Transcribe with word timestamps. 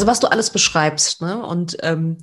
Also 0.00 0.10
was 0.10 0.20
du 0.20 0.28
alles 0.28 0.48
beschreibst, 0.48 1.20
ne? 1.20 1.44
Und 1.44 1.76
ähm, 1.82 2.16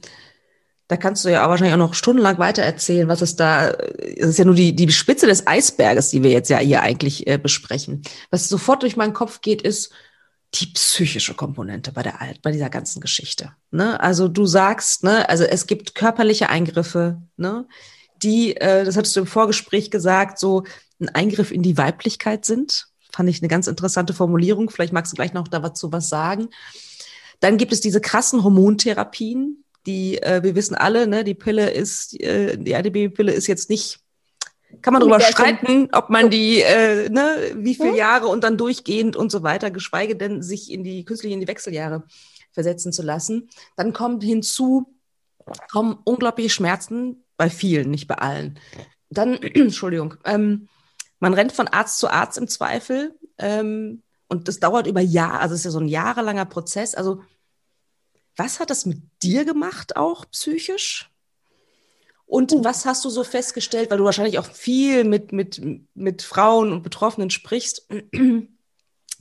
da 0.88 0.98
kannst 0.98 1.24
du 1.24 1.30
ja 1.30 1.48
wahrscheinlich 1.48 1.76
auch 1.76 1.78
noch 1.78 1.94
stundenlang 1.94 2.40
weiter 2.40 2.64
erzählen, 2.64 3.08
was 3.08 3.22
es 3.22 3.36
da, 3.36 3.70
es 3.70 4.30
ist 4.30 4.40
ja 4.40 4.46
nur 4.46 4.56
die, 4.56 4.76
die 4.76 4.92
Spitze 4.92 5.28
des 5.28 5.46
Eisberges, 5.46 6.10
die 6.10 6.24
wir 6.24 6.32
jetzt 6.32 6.50
ja 6.50 6.58
hier 6.58 6.82
eigentlich 6.82 7.28
äh, 7.28 7.38
besprechen. 7.38 8.02
Was 8.32 8.50
sofort 8.50 8.82
durch 8.82 8.98
meinen 8.98 9.14
Kopf 9.14 9.42
geht, 9.42 9.62
ist 9.62 9.92
die 10.56 10.66
psychische 10.74 11.36
Komponente 11.36 11.92
bei 11.92 12.02
der 12.02 12.18
bei 12.42 12.52
dieser 12.52 12.72
ganzen 12.72 13.00
Geschichte. 13.00 13.52
Ne? 13.70 14.00
Also 14.00 14.28
du 14.28 14.48
sagst, 14.48 15.04
ne, 15.04 15.30
also 15.30 15.44
es 15.44 15.68
gibt 15.68 15.94
körperliche 15.94 16.50
Eingriffe, 16.50 17.22
ne, 17.36 17.68
die, 18.24 18.58
äh, 18.58 18.86
das 18.86 18.98
hattest 18.98 19.16
du 19.16 19.20
im 19.20 19.28
Vorgespräch 19.28 19.92
gesagt, 19.92 20.40
so 20.40 20.64
ein 21.00 21.10
Eingriff 21.10 21.52
in 21.52 21.62
die 21.62 21.78
Weiblichkeit 21.78 22.44
sind. 22.44 22.88
Fand 23.12 23.30
ich 23.30 23.44
eine 23.44 23.50
ganz 23.50 23.68
interessante 23.68 24.16
Formulierung. 24.16 24.72
Vielleicht 24.72 24.94
magst 24.94 25.12
du 25.12 25.16
gleich 25.16 25.34
noch 25.34 25.48
dazu 25.48 25.92
was 25.92 26.10
sagen. 26.10 26.50
Dann 27.40 27.58
gibt 27.58 27.74
es 27.74 27.82
diese 27.82 28.02
krassen 28.02 28.44
Hormontherapien, 28.44 29.64
die, 29.86 30.22
äh, 30.22 30.44
wir 30.44 30.56
wissen 30.56 30.76
alle, 30.76 31.08
ne, 31.08 31.24
die 31.24 31.34
Pille 31.34 31.70
ist, 31.70 32.20
äh, 32.20 32.58
die 32.58 32.76
Antibabypille 32.76 33.32
ist 33.32 33.48
jetzt 33.48 33.70
nicht, 33.70 34.00
kann 34.82 34.94
man 34.94 35.00
darüber 35.00 35.22
streiten, 35.22 35.90
ob 35.94 36.10
man 36.10 36.30
die, 36.30 36.62
äh, 36.62 37.10
ne, 37.10 37.54
wie 37.56 37.76
viele 37.76 37.96
Jahre 37.96 38.28
und 38.28 38.44
dann 38.44 38.58
durchgehend 38.58 39.16
und 39.16 39.32
so 39.32 39.44
weiter, 39.44 39.72
geschweige 39.72 40.16
denn 40.18 40.44
sich 40.44 40.72
in 40.72 40.84
die 40.84 41.06
künstlich 41.06 41.32
in 41.32 41.40
die 41.40 41.48
Wechseljahre 41.48 42.04
versetzen 42.52 42.92
zu 42.92 43.02
lassen. 43.02 43.50
Dann 43.78 43.94
kommt 43.94 44.24
hinzu, 44.24 44.94
kommen 45.72 45.98
unglaubliche 46.04 46.50
Schmerzen 46.50 47.24
bei 47.38 47.50
vielen, 47.50 47.90
nicht 47.92 48.08
bei 48.08 48.16
allen. 48.16 48.60
Dann, 49.10 49.36
Entschuldigung, 49.42 50.16
ähm, 50.26 50.68
man 51.20 51.34
rennt 51.34 51.54
von 51.54 51.68
Arzt 51.68 52.00
zu 52.00 52.10
Arzt 52.10 52.38
im 52.38 52.48
Zweifel 52.48 53.16
ähm, 53.38 54.04
und 54.28 54.48
das 54.48 54.60
dauert 54.60 54.88
über 54.88 55.02
Jahre, 55.02 55.40
also 55.40 55.54
es 55.54 55.62
ist 55.62 55.66
ja 55.66 55.72
so 55.72 55.80
ein 55.80 55.88
jahrelanger 55.88 56.46
Prozess. 56.46 56.96
Also 56.96 57.22
was 58.36 58.60
hat 58.60 58.70
das 58.70 58.86
mit 58.86 59.02
dir 59.24 59.46
gemacht, 59.46 59.98
auch 59.98 60.26
psychisch? 60.32 61.10
Und 62.26 62.52
uh. 62.52 62.64
was 62.64 62.86
hast 62.86 63.04
du 63.06 63.10
so 63.10 63.24
festgestellt, 63.24 63.90
weil 63.90 63.98
du 63.98 64.04
wahrscheinlich 64.04 64.38
auch 64.38 64.46
viel 64.46 65.06
mit, 65.06 65.32
mit, 65.32 65.62
mit 65.96 66.22
Frauen 66.22 66.72
und 66.72 66.84
Betroffenen 66.84 67.30
sprichst? 67.30 67.88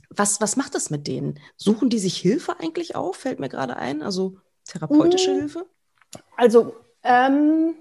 Was, 0.09 0.39
was 0.39 0.55
macht 0.55 0.73
das 0.73 0.89
mit 0.89 1.05
denen? 1.05 1.37
Suchen 1.57 1.89
die 1.89 1.99
sich 1.99 2.17
Hilfe 2.17 2.59
eigentlich 2.59 2.95
auf? 2.95 3.17
Fällt 3.17 3.39
mir 3.39 3.49
gerade 3.49 3.75
ein. 3.75 4.01
Also 4.01 4.37
therapeutische 4.63 5.33
mhm. 5.33 5.39
Hilfe? 5.39 5.65
Also, 6.37 6.75
ähm, 7.03 7.75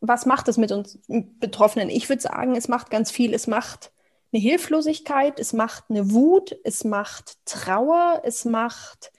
was 0.00 0.24
macht 0.24 0.46
es 0.46 0.56
mit 0.56 0.70
uns 0.70 1.00
Betroffenen? 1.08 1.90
Ich 1.90 2.08
würde 2.08 2.22
sagen, 2.22 2.54
es 2.54 2.68
macht 2.68 2.90
ganz 2.90 3.10
viel. 3.10 3.34
Es 3.34 3.48
macht 3.48 3.90
eine 4.32 4.42
Hilflosigkeit, 4.42 5.40
es 5.40 5.52
macht 5.52 5.84
eine 5.88 6.10
Wut, 6.10 6.56
es 6.64 6.84
macht 6.84 7.38
Trauer, 7.44 8.22
es 8.24 8.44
macht 8.44 9.12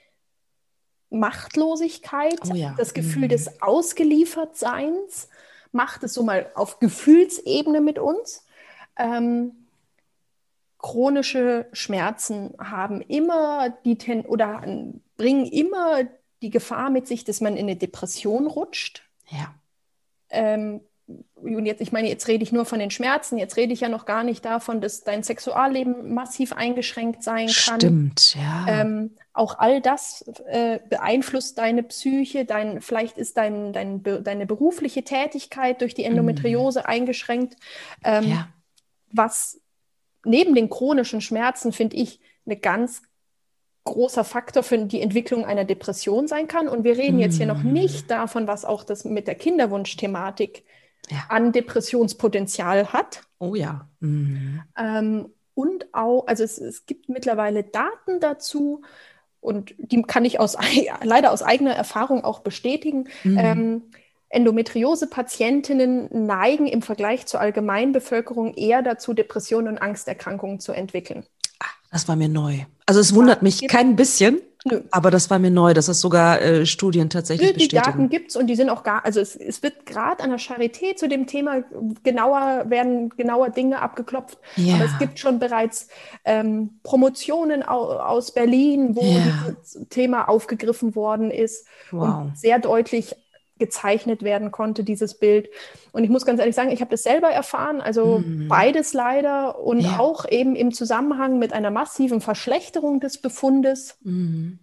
Machtlosigkeit, 1.10 2.40
oh 2.52 2.54
ja. 2.54 2.76
das 2.78 2.94
Gefühl 2.94 3.24
mhm. 3.24 3.30
des 3.30 3.62
Ausgeliefertseins, 3.62 5.30
macht 5.72 6.04
es 6.04 6.14
so 6.14 6.24
mal 6.24 6.52
auf 6.56 6.80
Gefühlsebene 6.80 7.82
mit 7.82 8.00
uns. 8.00 8.46
Ähm, 8.98 9.68
chronische 10.78 11.68
Schmerzen 11.74 12.54
haben 12.60 13.02
immer 13.02 13.70
die 13.70 13.98
Ten 13.98 14.26
oder 14.26 14.62
bringen 15.18 15.46
immer 15.46 16.04
die 16.42 16.50
Gefahr 16.50 16.90
mit 16.90 17.08
sich, 17.08 17.24
dass 17.24 17.42
man 17.42 17.58
in 17.58 17.66
eine 17.66 17.76
Depression 17.76 18.48
rutscht. 18.48 19.04
Ja. 19.30 19.54
Ähm, 20.30 20.82
und 21.36 21.66
jetzt, 21.66 21.82
ich 21.82 21.92
meine, 21.92 22.10
jetzt 22.10 22.28
rede 22.28 22.44
ich 22.44 22.52
nur 22.52 22.66
von 22.66 22.80
den 22.80 22.92
Schmerzen, 22.92 23.38
jetzt 23.38 23.58
rede 23.58 23.74
ich 23.74 23.80
ja 23.80 23.90
noch 23.90 24.06
gar 24.06 24.24
nicht 24.24 24.46
davon, 24.46 24.82
dass 24.82 25.04
dein 25.04 25.24
Sexualleben 25.24 26.14
massiv 26.14 26.54
eingeschränkt 26.54 27.24
sein 27.24 27.48
kann. 27.48 27.80
Stimmt, 27.80 28.36
ja. 28.36 28.66
Ähm, 28.68 29.12
auch 29.34 29.58
all 29.58 29.82
das 29.82 30.26
äh, 30.48 30.80
beeinflusst 30.90 31.58
deine 31.58 31.84
Psyche, 31.84 32.46
dein, 32.46 32.82
vielleicht 32.82 33.18
ist 33.18 33.38
dein, 33.38 33.74
dein, 33.74 34.04
deine 34.04 34.46
berufliche 34.46 35.04
Tätigkeit 35.04 35.82
durch 35.82 35.96
die 35.96 36.04
Endometriose 36.04 36.82
mm. 36.82 36.86
eingeschränkt. 36.86 37.56
Ähm, 38.04 38.30
ja. 38.30 38.50
Was 39.12 39.60
neben 40.26 40.54
den 40.54 40.70
chronischen 40.70 41.22
Schmerzen, 41.22 41.72
finde 41.72 41.96
ich, 41.96 42.20
eine 42.46 42.58
ganz 42.58 43.02
großer 43.86 44.24
Faktor 44.24 44.62
für 44.62 44.78
die 44.78 45.02
Entwicklung 45.02 45.46
einer 45.46 45.66
Depression 45.66 46.28
sein 46.28 46.48
kann. 46.48 46.68
Und 46.68 46.84
wir 46.84 46.98
reden 46.98 47.18
jetzt 47.18 47.38
hier 47.38 47.48
noch 47.48 47.64
mm. 47.64 47.72
nicht 47.72 48.12
davon, 48.12 48.46
was 48.46 48.66
auch 48.66 48.84
das 48.84 49.06
mit 49.06 49.28
der 49.28 49.36
Kinderwunschthematik 49.36 50.66
ja. 51.12 51.26
an 51.30 51.52
Depressionspotenzial 51.52 52.94
hat. 52.94 53.22
Oh 53.40 53.56
ja. 53.56 53.88
Mhm. 54.00 54.62
Ähm, 54.78 55.30
und 55.54 55.94
auch, 55.94 56.28
also 56.28 56.44
es, 56.44 56.58
es 56.58 56.86
gibt 56.86 57.10
mittlerweile 57.10 57.64
Daten 57.64 58.20
dazu, 58.20 58.82
und 59.42 59.74
die 59.78 60.02
kann 60.04 60.26
ich 60.26 60.40
aus, 60.40 60.58
leider 61.04 61.32
aus 61.32 61.42
eigener 61.42 61.74
Erfahrung 61.74 62.24
auch 62.24 62.40
bestätigen. 62.40 63.08
Mhm. 63.24 63.38
Ähm, 63.38 63.82
Endometriose-Patientinnen 64.30 66.26
neigen 66.28 66.68
im 66.68 66.82
Vergleich 66.82 67.26
zur 67.26 67.40
Allgemeinbevölkerung 67.40 68.54
eher 68.54 68.84
dazu, 68.84 69.14
Depressionen 69.14 69.70
und 69.70 69.78
Angsterkrankungen 69.80 70.60
zu 70.60 70.72
entwickeln. 70.72 71.26
Ach, 71.60 71.76
das 71.92 72.08
war 72.08 72.16
mir 72.16 72.30
neu. 72.30 72.60
Also 72.86 73.00
es 73.00 73.16
wundert 73.16 73.42
mich 73.42 73.68
kein 73.68 73.96
bisschen. 73.96 74.40
Nö. 74.66 74.82
Aber 74.92 75.10
das 75.10 75.30
war 75.30 75.40
mir 75.40 75.52
neu, 75.52 75.74
dass 75.74 75.86
das 75.86 76.02
sogar 76.02 76.42
äh, 76.42 76.66
Studien 76.66 77.10
tatsächlich 77.10 77.52
Nö, 77.52 77.54
die 77.54 77.66
bestätigen. 77.66 77.84
Die 77.84 77.92
Daten 77.92 78.10
gibt 78.10 78.30
es 78.32 78.36
und 78.36 78.48
die 78.48 78.56
sind 78.56 78.70
auch 78.70 78.84
gar, 78.84 79.06
also 79.06 79.22
es, 79.22 79.36
es 79.36 79.64
wird 79.64 79.86
gerade 79.86 80.22
an 80.22 80.32
der 80.32 80.40
Charité 80.40 80.96
zu 80.96 81.08
dem 81.08 81.28
Thema 81.28 81.64
genauer, 82.04 82.66
werden 82.70 83.10
genauer 83.10 83.52
Dinge 83.52 83.82
abgeklopft. 83.82 84.38
Ja. 84.58 84.76
Aber 84.76 84.86
es 84.86 84.98
gibt 85.00 85.18
schon 85.18 85.40
bereits 85.40 85.88
ähm, 86.26 86.80
Promotionen 86.84 87.64
au, 87.64 87.94
aus 88.00 88.34
Berlin, 88.34 88.96
wo 88.96 89.04
ja. 89.04 89.54
dieses 89.62 89.88
Thema 89.90 90.28
aufgegriffen 90.28 90.94
worden 90.94 91.32
ist 91.32 91.66
wow. 91.92 92.24
und 92.24 92.38
sehr 92.38 92.60
deutlich 92.60 93.16
gezeichnet 93.60 94.24
werden 94.24 94.52
konnte, 94.52 94.84
dieses 94.84 95.20
Bild. 95.20 95.50
Und 95.92 96.04
ich 96.04 96.10
muss 96.10 96.26
ganz 96.26 96.40
ehrlich 96.40 96.56
sagen, 96.56 96.72
ich 96.72 96.82
habe 96.82 96.92
das 96.92 97.04
selber 97.04 97.30
erfahren, 97.30 97.82
also 97.82 98.20
mhm. 98.20 98.48
beides 98.48 98.94
leider 98.94 99.60
und 99.60 99.82
ja. 99.82 100.00
auch 100.00 100.28
eben 100.30 100.56
im 100.56 100.74
Zusammenhang 100.74 101.38
mit 101.38 101.54
einer 101.54 101.70
massiven 101.70 102.22
Verschlechterung 102.22 103.00
des 103.00 103.22
Befundes. 103.22 103.98
Mhm. 104.02 104.60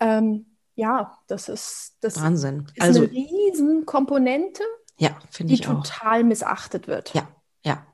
Ähm, 0.00 0.46
ja, 0.74 1.18
das 1.28 1.48
ist, 1.48 1.96
das 2.00 2.20
Wahnsinn. 2.20 2.66
Ist 2.74 2.82
also, 2.82 3.02
eine 3.02 3.12
Riesenkomponente, 3.12 4.62
ja, 4.98 5.16
die 5.38 5.60
total 5.60 6.24
missachtet 6.24 6.88
wird. 6.88 7.14
Ja, 7.14 7.28
ja. 7.64 7.86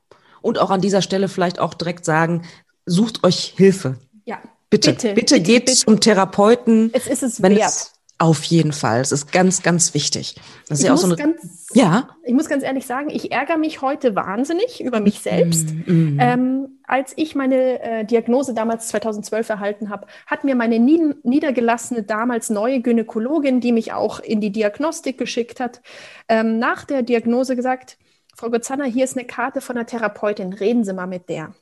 Und 0.43 0.59
auch 0.59 0.71
an 0.71 0.81
dieser 0.81 1.03
Stelle 1.03 1.29
vielleicht 1.29 1.59
auch 1.59 1.75
direkt 1.75 2.05
sagen, 2.05 2.47
sucht 2.87 3.25
euch 3.25 3.55
Hilfe. 3.57 3.99
Ja. 4.25 4.39
Bitte, 4.71 4.93
bitte, 4.93 5.09
bitte, 5.09 5.15
bitte 5.15 5.41
geht 5.41 5.67
bitte. 5.67 5.79
zum 5.79 6.01
Therapeuten. 6.01 6.91
Es 6.95 7.07
ist 7.07 7.23
es 7.23 7.43
wert. 7.43 7.59
Es, 7.59 7.93
auf 8.21 8.45
jeden 8.45 8.73
Fall. 8.73 9.01
Es 9.01 9.13
ist 9.13 9.33
ganz, 9.33 9.63
ganz 9.63 9.95
wichtig. 9.95 10.35
Das 10.69 10.79
ist 10.79 10.85
ich 10.85 10.89
ja 10.89 10.95
auch 10.95 10.99
so 10.99 11.07
eine. 11.07 11.17
Ganz, 11.17 11.69
ja. 11.73 12.11
Ich 12.23 12.35
muss 12.35 12.49
ganz 12.49 12.63
ehrlich 12.63 12.87
sagen, 12.87 13.09
ich 13.09 13.33
ärgere 13.33 13.57
mich 13.57 13.81
heute 13.81 14.15
wahnsinnig 14.15 14.85
über 14.85 15.01
mich 15.01 15.21
selbst. 15.21 15.71
Mm, 15.87 15.93
mm. 15.93 16.19
Ähm, 16.21 16.69
als 16.87 17.15
ich 17.17 17.35
meine 17.35 17.81
äh, 17.81 18.05
Diagnose 18.05 18.53
damals 18.53 18.89
2012 18.89 19.49
erhalten 19.49 19.89
habe, 19.89 20.07
hat 20.27 20.45
mir 20.45 20.55
meine 20.55 20.79
nie, 20.79 21.15
niedergelassene, 21.23 22.03
damals 22.03 22.51
neue 22.51 22.83
Gynäkologin, 22.83 23.61
die 23.61 23.73
mich 23.73 23.93
auch 23.95 24.21
in 24.21 24.43
die 24.43 24.53
Diagnostik 24.53 25.17
geschickt 25.17 25.59
hat, 25.59 25.81
ähm, 26.29 26.59
nach 26.59 26.85
der 26.85 27.03
Diagnose 27.03 27.57
gesagt, 27.57 27.97
Frau 28.37 28.51
Gozanner, 28.51 28.85
hier 28.85 29.05
ist 29.05 29.17
eine 29.17 29.27
Karte 29.27 29.63
von 29.63 29.77
einer 29.77 29.87
Therapeutin, 29.87 30.53
reden 30.53 30.85
Sie 30.85 30.93
mal 30.93 31.07
mit 31.07 31.31
der. 31.31 31.55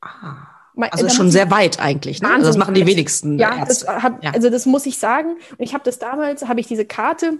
Ah. 0.00 0.57
Also 0.80 1.08
schon 1.08 1.30
sehr 1.30 1.50
weit 1.50 1.80
eigentlich. 1.80 2.22
Ne? 2.22 2.30
Also 2.30 2.46
das 2.46 2.56
machen 2.56 2.74
die 2.74 2.86
wenigsten. 2.86 3.38
Ja, 3.38 3.64
das 3.64 3.86
hab, 3.86 4.22
ja, 4.22 4.30
also 4.30 4.50
das 4.50 4.66
muss 4.66 4.86
ich 4.86 4.98
sagen. 4.98 5.36
Und 5.56 5.64
ich 5.64 5.74
habe 5.74 5.84
das 5.84 5.98
damals, 5.98 6.46
habe 6.46 6.60
ich 6.60 6.66
diese 6.66 6.84
Karte 6.84 7.38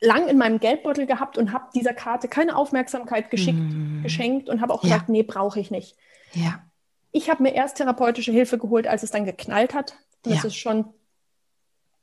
lang 0.00 0.28
in 0.28 0.38
meinem 0.38 0.58
Geldbeutel 0.58 1.06
gehabt 1.06 1.38
und 1.38 1.52
habe 1.52 1.66
dieser 1.74 1.94
Karte 1.94 2.28
keine 2.28 2.56
Aufmerksamkeit 2.56 3.30
geschickt, 3.30 3.58
hm. 3.58 4.00
geschenkt 4.02 4.48
und 4.48 4.60
habe 4.60 4.72
auch 4.72 4.82
gesagt, 4.82 5.08
nee, 5.08 5.22
brauche 5.22 5.60
ich 5.60 5.70
nicht. 5.70 5.96
Ja. 6.32 6.62
Ich 7.12 7.30
habe 7.30 7.42
mir 7.42 7.54
erst 7.54 7.76
therapeutische 7.76 8.32
Hilfe 8.32 8.58
geholt, 8.58 8.86
als 8.86 9.02
es 9.02 9.10
dann 9.10 9.24
geknallt 9.24 9.74
hat. 9.74 9.96
Und 10.24 10.32
ja. 10.32 10.36
das 10.36 10.46
ist 10.46 10.56
schon 10.56 10.86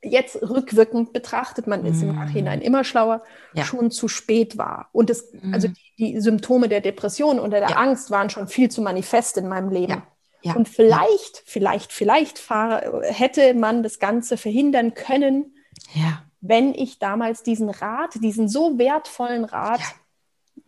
jetzt 0.04 0.42
rückwirkend 0.42 1.14
betrachtet, 1.14 1.66
man 1.66 1.86
ist 1.86 2.02
mm. 2.02 2.04
im 2.04 2.10
hm. 2.10 2.16
Nachhinein 2.16 2.62
immer 2.62 2.84
schlauer, 2.84 3.24
ja. 3.54 3.64
schon 3.64 3.90
zu 3.90 4.10
spät 4.10 4.58
war. 4.58 4.90
Und 4.92 5.10
das, 5.10 5.32
mm. 5.32 5.54
also 5.54 5.70
die, 5.70 5.94
die, 5.98 6.20
Symptome 6.20 6.68
der 6.68 6.82
Depression 6.82 7.40
oder 7.40 7.60
der 7.60 7.70
ja. 7.70 7.76
Angst 7.78 8.12
waren 8.12 8.30
schon 8.30 8.48
viel 8.48 8.70
zu 8.70 8.82
manifest 8.82 9.38
in 9.38 9.48
meinem 9.48 9.70
Leben. 9.70 9.94
Ja. 9.94 10.08
Ja. 10.44 10.54
Und 10.56 10.68
vielleicht, 10.68 11.42
vielleicht, 11.46 11.94
vielleicht 11.94 12.38
fahr, 12.38 13.02
hätte 13.04 13.54
man 13.54 13.82
das 13.82 14.00
Ganze 14.00 14.36
verhindern 14.38 14.94
können, 14.94 15.56
ja. 15.94 16.24
wenn 16.42 16.74
ich 16.74 17.00
damals 17.00 17.44
diesen 17.44 17.70
Rat, 17.70 18.16
diesen 18.16 18.50
so 18.50 18.78
wertvollen 18.78 19.46
Rat 19.46 19.80
ja. 19.80 20.64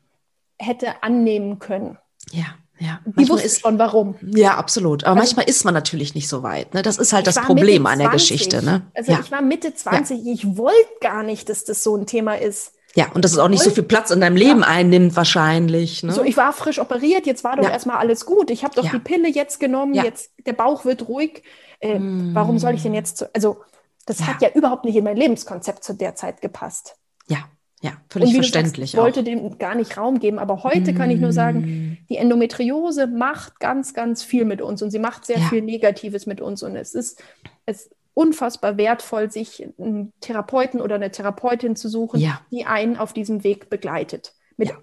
hätte 0.59 1.03
annehmen 1.03 1.59
können. 1.59 1.97
Ja. 2.31 2.55
Ja, 2.77 2.99
die 3.05 3.29
wusste 3.29 3.45
ist, 3.45 3.61
schon 3.61 3.79
warum. 3.79 4.15
Ja, 4.21 4.57
absolut. 4.57 5.05
Aber 5.05 5.21
also, 5.21 5.35
manchmal 5.35 5.49
ist 5.49 5.63
man 5.63 5.73
natürlich 5.73 6.13
nicht 6.13 6.27
so 6.27 6.43
weit. 6.43 6.73
Ne? 6.73 6.81
Das 6.81 6.97
ist 6.97 7.13
halt 7.13 7.25
das 7.25 7.39
Problem 7.39 7.85
an 7.85 7.99
der 7.99 8.09
Geschichte. 8.09 8.61
Ne? 8.61 8.81
Also 8.93 9.13
ja. 9.13 9.19
ich 9.21 9.31
war 9.31 9.41
Mitte 9.41 9.73
20, 9.73 10.25
ja. 10.25 10.33
ich 10.33 10.57
wollte 10.57 10.75
gar 10.99 11.23
nicht, 11.23 11.47
dass 11.47 11.63
das 11.63 11.83
so 11.83 11.95
ein 11.95 12.05
Thema 12.05 12.35
ist. 12.35 12.73
Ja, 12.95 13.11
und 13.13 13.25
dass 13.25 13.33
es 13.33 13.39
auch 13.39 13.49
nicht 13.49 13.61
so 13.61 13.71
viel 13.71 13.83
Platz 13.83 14.09
in 14.09 14.21
deinem 14.21 14.37
Leben 14.37 14.61
ja. 14.61 14.67
einnimmt 14.67 15.17
wahrscheinlich. 15.17 16.01
Ne? 16.01 16.13
So, 16.13 16.23
ich 16.23 16.37
war 16.37 16.53
frisch 16.53 16.79
operiert, 16.79 17.25
jetzt 17.25 17.43
war 17.43 17.57
doch 17.57 17.63
ja. 17.63 17.71
erstmal 17.71 17.97
alles 17.97 18.25
gut. 18.25 18.49
Ich 18.49 18.63
habe 18.63 18.73
doch 18.73 18.85
ja. 18.85 18.91
die 18.91 18.99
Pille 18.99 19.27
jetzt 19.27 19.59
genommen, 19.59 19.93
jetzt 19.93 20.31
der 20.45 20.53
Bauch 20.53 20.85
wird 20.85 21.09
ruhig. 21.09 21.43
Äh, 21.81 21.99
mm. 21.99 22.33
Warum 22.33 22.57
soll 22.57 22.73
ich 22.73 22.83
denn 22.83 22.93
jetzt, 22.93 23.17
zu, 23.17 23.35
also 23.35 23.57
Das 24.05 24.21
hat 24.25 24.41
ja 24.41 24.49
überhaupt 24.53 24.85
nicht 24.85 24.95
in 24.95 25.03
mein 25.03 25.17
Lebenskonzept 25.17 25.83
zu 25.83 25.93
der 25.93 26.15
Zeit 26.15 26.41
gepasst. 26.41 26.95
Ja, 27.27 27.39
ja, 27.81 27.91
völlig 28.09 28.33
verständlich. 28.33 28.93
Ich 28.93 28.99
wollte 28.99 29.23
dem 29.23 29.57
gar 29.57 29.75
nicht 29.75 29.97
Raum 29.97 30.19
geben, 30.19 30.39
aber 30.39 30.63
heute 30.63 30.93
mm. 30.93 30.95
kann 30.95 31.11
ich 31.11 31.19
nur 31.19 31.33
sagen, 31.33 31.59
mm. 31.59 31.97
die 32.09 32.15
Endometriose 32.15 33.07
macht 33.07 33.59
ganz, 33.59 33.93
ganz 33.93 34.23
viel 34.23 34.45
mit 34.45 34.61
uns 34.61 34.81
und 34.81 34.91
sie 34.91 34.99
macht 34.99 35.25
sehr 35.25 35.39
viel 35.39 35.61
Negatives 35.61 36.27
mit 36.27 36.39
uns 36.39 36.63
und 36.63 36.77
es 36.77 36.95
ist, 36.95 37.21
es 37.65 37.89
unfassbar 38.15 38.77
wertvoll, 38.77 39.29
sich 39.29 39.67
einen 39.77 40.11
Therapeuten 40.21 40.81
oder 40.81 40.95
eine 40.95 41.11
Therapeutin 41.11 41.75
zu 41.75 41.89
suchen, 41.89 42.19
ja. 42.19 42.41
die 42.49 42.65
einen 42.65 42.97
auf 42.97 43.13
diesem 43.13 43.43
Weg 43.43 43.69
begleitet. 43.69 44.33
Mit 44.57 44.69
ja. 44.69 44.77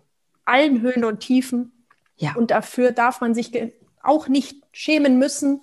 allen 0.45 0.83
Höhen 0.83 1.05
und 1.05 1.21
Tiefen. 1.21 1.73
Ja. 2.17 2.35
Und 2.37 2.53
dafür 2.53 2.93
darf 2.93 3.21
man 3.21 3.35
sich 3.35 3.51
auch 4.03 4.29
nicht 4.29 4.63
schämen 4.71 5.19
müssen. 5.19 5.63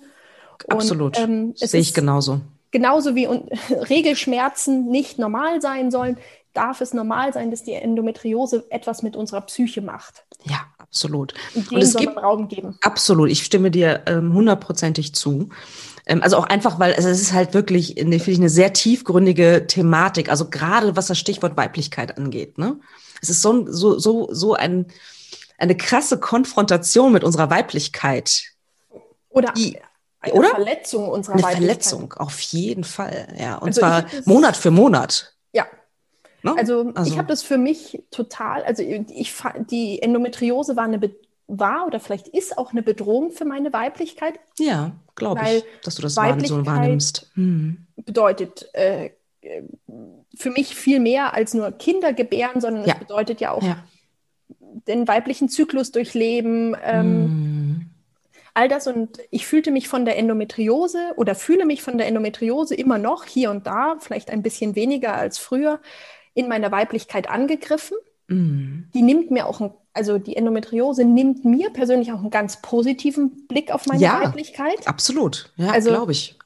Absolut. 0.68 1.18
ähm, 1.18 1.54
Sehe 1.56 1.80
ich 1.80 1.94
genauso. 1.94 2.40
Genauso 2.72 3.14
wie 3.14 3.26
Regelschmerzen 3.70 4.86
nicht 4.86 5.18
normal 5.18 5.62
sein 5.62 5.92
sollen, 5.92 6.18
darf 6.52 6.80
es 6.80 6.92
normal 6.92 7.32
sein, 7.32 7.52
dass 7.52 7.62
die 7.62 7.72
Endometriose 7.72 8.66
etwas 8.70 9.02
mit 9.02 9.14
unserer 9.14 9.42
Psyche 9.42 9.80
macht. 9.80 10.24
Ja, 10.44 10.66
absolut. 10.78 11.34
Und, 11.54 11.70
und 11.70 11.80
es 11.80 11.94
gibt 11.94 12.16
Raum 12.16 12.48
geben. 12.48 12.78
Absolut. 12.82 13.30
Ich 13.30 13.44
stimme 13.44 13.70
dir 13.70 14.02
ähm, 14.06 14.34
hundertprozentig 14.34 15.14
zu. 15.14 15.50
Ähm, 16.06 16.22
also 16.22 16.36
auch 16.36 16.44
einfach, 16.46 16.78
weil 16.78 16.94
also 16.94 17.08
es 17.08 17.20
ist 17.20 17.32
halt 17.32 17.54
wirklich, 17.54 17.94
finde 17.96 18.16
ich, 18.16 18.38
eine 18.38 18.48
sehr 18.48 18.72
tiefgründige 18.72 19.66
Thematik. 19.66 20.28
Also 20.30 20.48
gerade 20.48 20.96
was 20.96 21.06
das 21.06 21.18
Stichwort 21.18 21.56
Weiblichkeit 21.56 22.16
angeht. 22.16 22.58
Ne? 22.58 22.78
Es 23.22 23.30
ist 23.30 23.42
so, 23.42 23.70
so, 23.70 23.98
so, 23.98 24.28
so 24.32 24.54
ein, 24.54 24.86
eine 25.58 25.76
krasse 25.76 26.18
Konfrontation 26.18 27.12
mit 27.12 27.24
unserer 27.24 27.50
Weiblichkeit. 27.50 28.42
Oder 29.28 29.52
die, 29.52 29.78
eine 30.20 30.34
oder? 30.34 30.50
Verletzung 30.50 31.08
unserer 31.08 31.34
eine 31.34 31.42
Weiblichkeit. 31.42 31.66
Verletzung, 31.66 32.12
auf 32.14 32.40
jeden 32.40 32.84
Fall. 32.84 33.28
Ja, 33.38 33.56
und 33.56 33.68
also 33.68 33.80
zwar 33.80 34.06
Monat 34.24 34.56
für 34.56 34.70
Monat. 34.70 35.34
Ja. 35.52 35.66
No? 36.42 36.54
Ne? 36.54 36.60
Also, 36.60 36.92
also, 36.94 37.10
ich 37.10 37.18
habe 37.18 37.28
das 37.28 37.42
für 37.42 37.58
mich 37.58 38.02
total, 38.10 38.62
also 38.64 38.82
ich 38.82 39.34
die 39.70 40.02
Endometriose 40.02 40.76
war 40.76 40.84
eine 40.84 40.98
war 41.58 41.86
oder 41.86 42.00
vielleicht 42.00 42.28
ist 42.28 42.58
auch 42.58 42.72
eine 42.72 42.82
Bedrohung 42.82 43.30
für 43.30 43.44
meine 43.44 43.72
Weiblichkeit. 43.72 44.34
Ja, 44.58 44.92
glaube 45.16 45.40
ich, 45.44 45.64
dass 45.82 45.96
du 45.96 46.02
das 46.02 46.14
so 46.14 46.66
wahrnimmst. 46.66 47.30
Hm. 47.34 47.86
Bedeutet 47.96 48.68
äh, 48.74 49.10
für 50.36 50.50
mich 50.50 50.74
viel 50.74 51.00
mehr 51.00 51.34
als 51.34 51.54
nur 51.54 51.72
Kinder 51.72 52.12
gebären, 52.12 52.60
sondern 52.60 52.84
ja. 52.84 52.94
es 52.94 53.00
bedeutet 53.00 53.40
ja 53.40 53.52
auch 53.52 53.62
ja. 53.62 53.82
den 54.86 55.08
weiblichen 55.08 55.48
Zyklus 55.48 55.92
durchleben. 55.92 56.76
Ähm, 56.84 57.04
hm. 57.04 57.90
All 58.54 58.68
das 58.68 58.86
und 58.86 59.18
ich 59.30 59.46
fühlte 59.46 59.70
mich 59.70 59.88
von 59.88 60.04
der 60.04 60.18
Endometriose 60.18 61.12
oder 61.16 61.34
fühle 61.34 61.64
mich 61.64 61.82
von 61.82 61.98
der 61.98 62.06
Endometriose 62.06 62.74
immer 62.74 62.98
noch 62.98 63.24
hier 63.24 63.50
und 63.50 63.66
da, 63.66 63.96
vielleicht 64.00 64.30
ein 64.30 64.42
bisschen 64.42 64.74
weniger 64.74 65.14
als 65.14 65.38
früher, 65.38 65.80
in 66.34 66.48
meiner 66.48 66.70
Weiblichkeit 66.70 67.30
angegriffen. 67.30 67.96
Mhm. 68.30 68.88
Die 68.94 69.02
nimmt 69.02 69.30
mir 69.30 69.46
auch, 69.46 69.60
ein, 69.60 69.72
also 69.92 70.18
die 70.18 70.36
Endometriose 70.36 71.04
nimmt 71.04 71.44
mir 71.44 71.70
persönlich 71.70 72.12
auch 72.12 72.20
einen 72.20 72.30
ganz 72.30 72.62
positiven 72.62 73.46
Blick 73.48 73.72
auf 73.72 73.86
meine 73.86 74.00
ja, 74.00 74.22
Weiblichkeit. 74.22 74.86
Absolut, 74.86 75.52
ja, 75.56 75.70
also, 75.70 75.90
glaube 75.90 76.12
ich. 76.12 76.36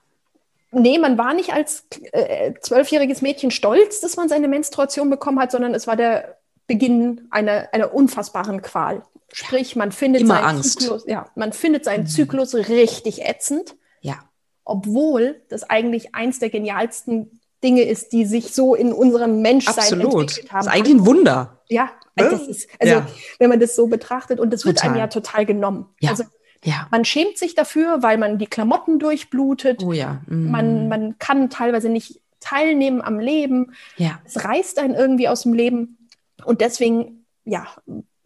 Nee, 0.73 0.99
man 0.99 1.17
war 1.19 1.35
nicht 1.35 1.53
als 1.53 1.87
äh, 2.13 2.55
zwölfjähriges 2.61 3.21
äh, 3.21 3.25
Mädchen 3.25 3.51
stolz, 3.51 4.01
dass 4.01 4.17
man 4.17 4.29
seine 4.29 4.49
Menstruation 4.49 5.09
bekommen 5.09 5.39
hat, 5.39 5.53
sondern 5.53 5.75
es 5.75 5.87
war 5.87 5.95
der 5.95 6.39
Beginn 6.67 7.29
einer, 7.31 7.69
einer 7.73 7.95
unfassbaren 7.95 8.63
Qual. 8.63 9.03
Sprich, 9.33 9.77
man 9.77 9.93
findet 9.93 10.23
Immer 10.23 10.37
seinen 10.37 10.45
Angst. 10.45 10.81
Zyklus, 10.81 11.05
ja, 11.07 11.27
man 11.35 11.53
findet 11.53 11.85
seinen 11.85 12.05
mhm. 12.05 12.09
Zyklus 12.09 12.55
richtig 12.55 13.23
ätzend. 13.23 13.77
Ja. 14.01 14.25
Obwohl 14.65 15.43
das 15.49 15.69
eigentlich 15.69 16.15
eins 16.15 16.39
der 16.39 16.51
genialsten 16.51 17.41
Dinge 17.65 17.83
ist, 17.83 18.13
die 18.13 18.27
sich 18.27 18.55
so 18.55 18.75
in 18.75 18.93
unserem 18.93 19.41
Menschsein 19.43 19.79
Absolut. 19.79 20.05
entwickelt 20.05 20.53
haben. 20.53 20.59
Das 20.59 20.67
ist 20.67 20.73
eigentlich 20.73 20.95
ein 20.97 21.07
Wunder. 21.07 21.61
Ja, 21.69 21.91
also, 22.15 22.37
das 22.37 22.47
ist, 22.47 22.69
also 22.79 22.95
ja. 22.95 23.07
wenn 23.39 23.51
man 23.51 23.59
das 23.59 23.75
so 23.75 23.87
betrachtet 23.87 24.39
und 24.39 24.53
das 24.53 24.65
wird 24.65 24.85
einem 24.85 24.97
ja 24.97 25.09
total 25.09 25.47
genommen. 25.47 25.87
Ja. 26.01 26.11
Also 26.11 26.25
ja. 26.63 26.87
man 26.91 27.05
schämt 27.05 27.39
sich 27.39 27.55
dafür, 27.55 28.03
weil 28.03 28.19
man 28.19 28.39
die 28.39 28.47
Klamotten 28.47 28.99
durchblutet. 28.99 29.83
Oh 29.83 29.93
ja. 29.93 30.23
Mm. 30.27 30.51
Man, 30.51 30.89
man 30.89 31.19
kann 31.19 31.51
teilweise 31.51 31.89
nicht 31.89 32.21
teilnehmen 32.41 33.03
am 33.03 33.19
Leben. 33.19 33.75
Ja. 33.97 34.21
Es 34.25 34.45
reißt 34.45 34.79
einen 34.79 34.95
irgendwie 34.95 35.29
aus 35.29 35.43
dem 35.43 35.55
Leben. 35.55 36.09
Und 36.45 36.61
deswegen, 36.61 37.27
ja, 37.45 37.67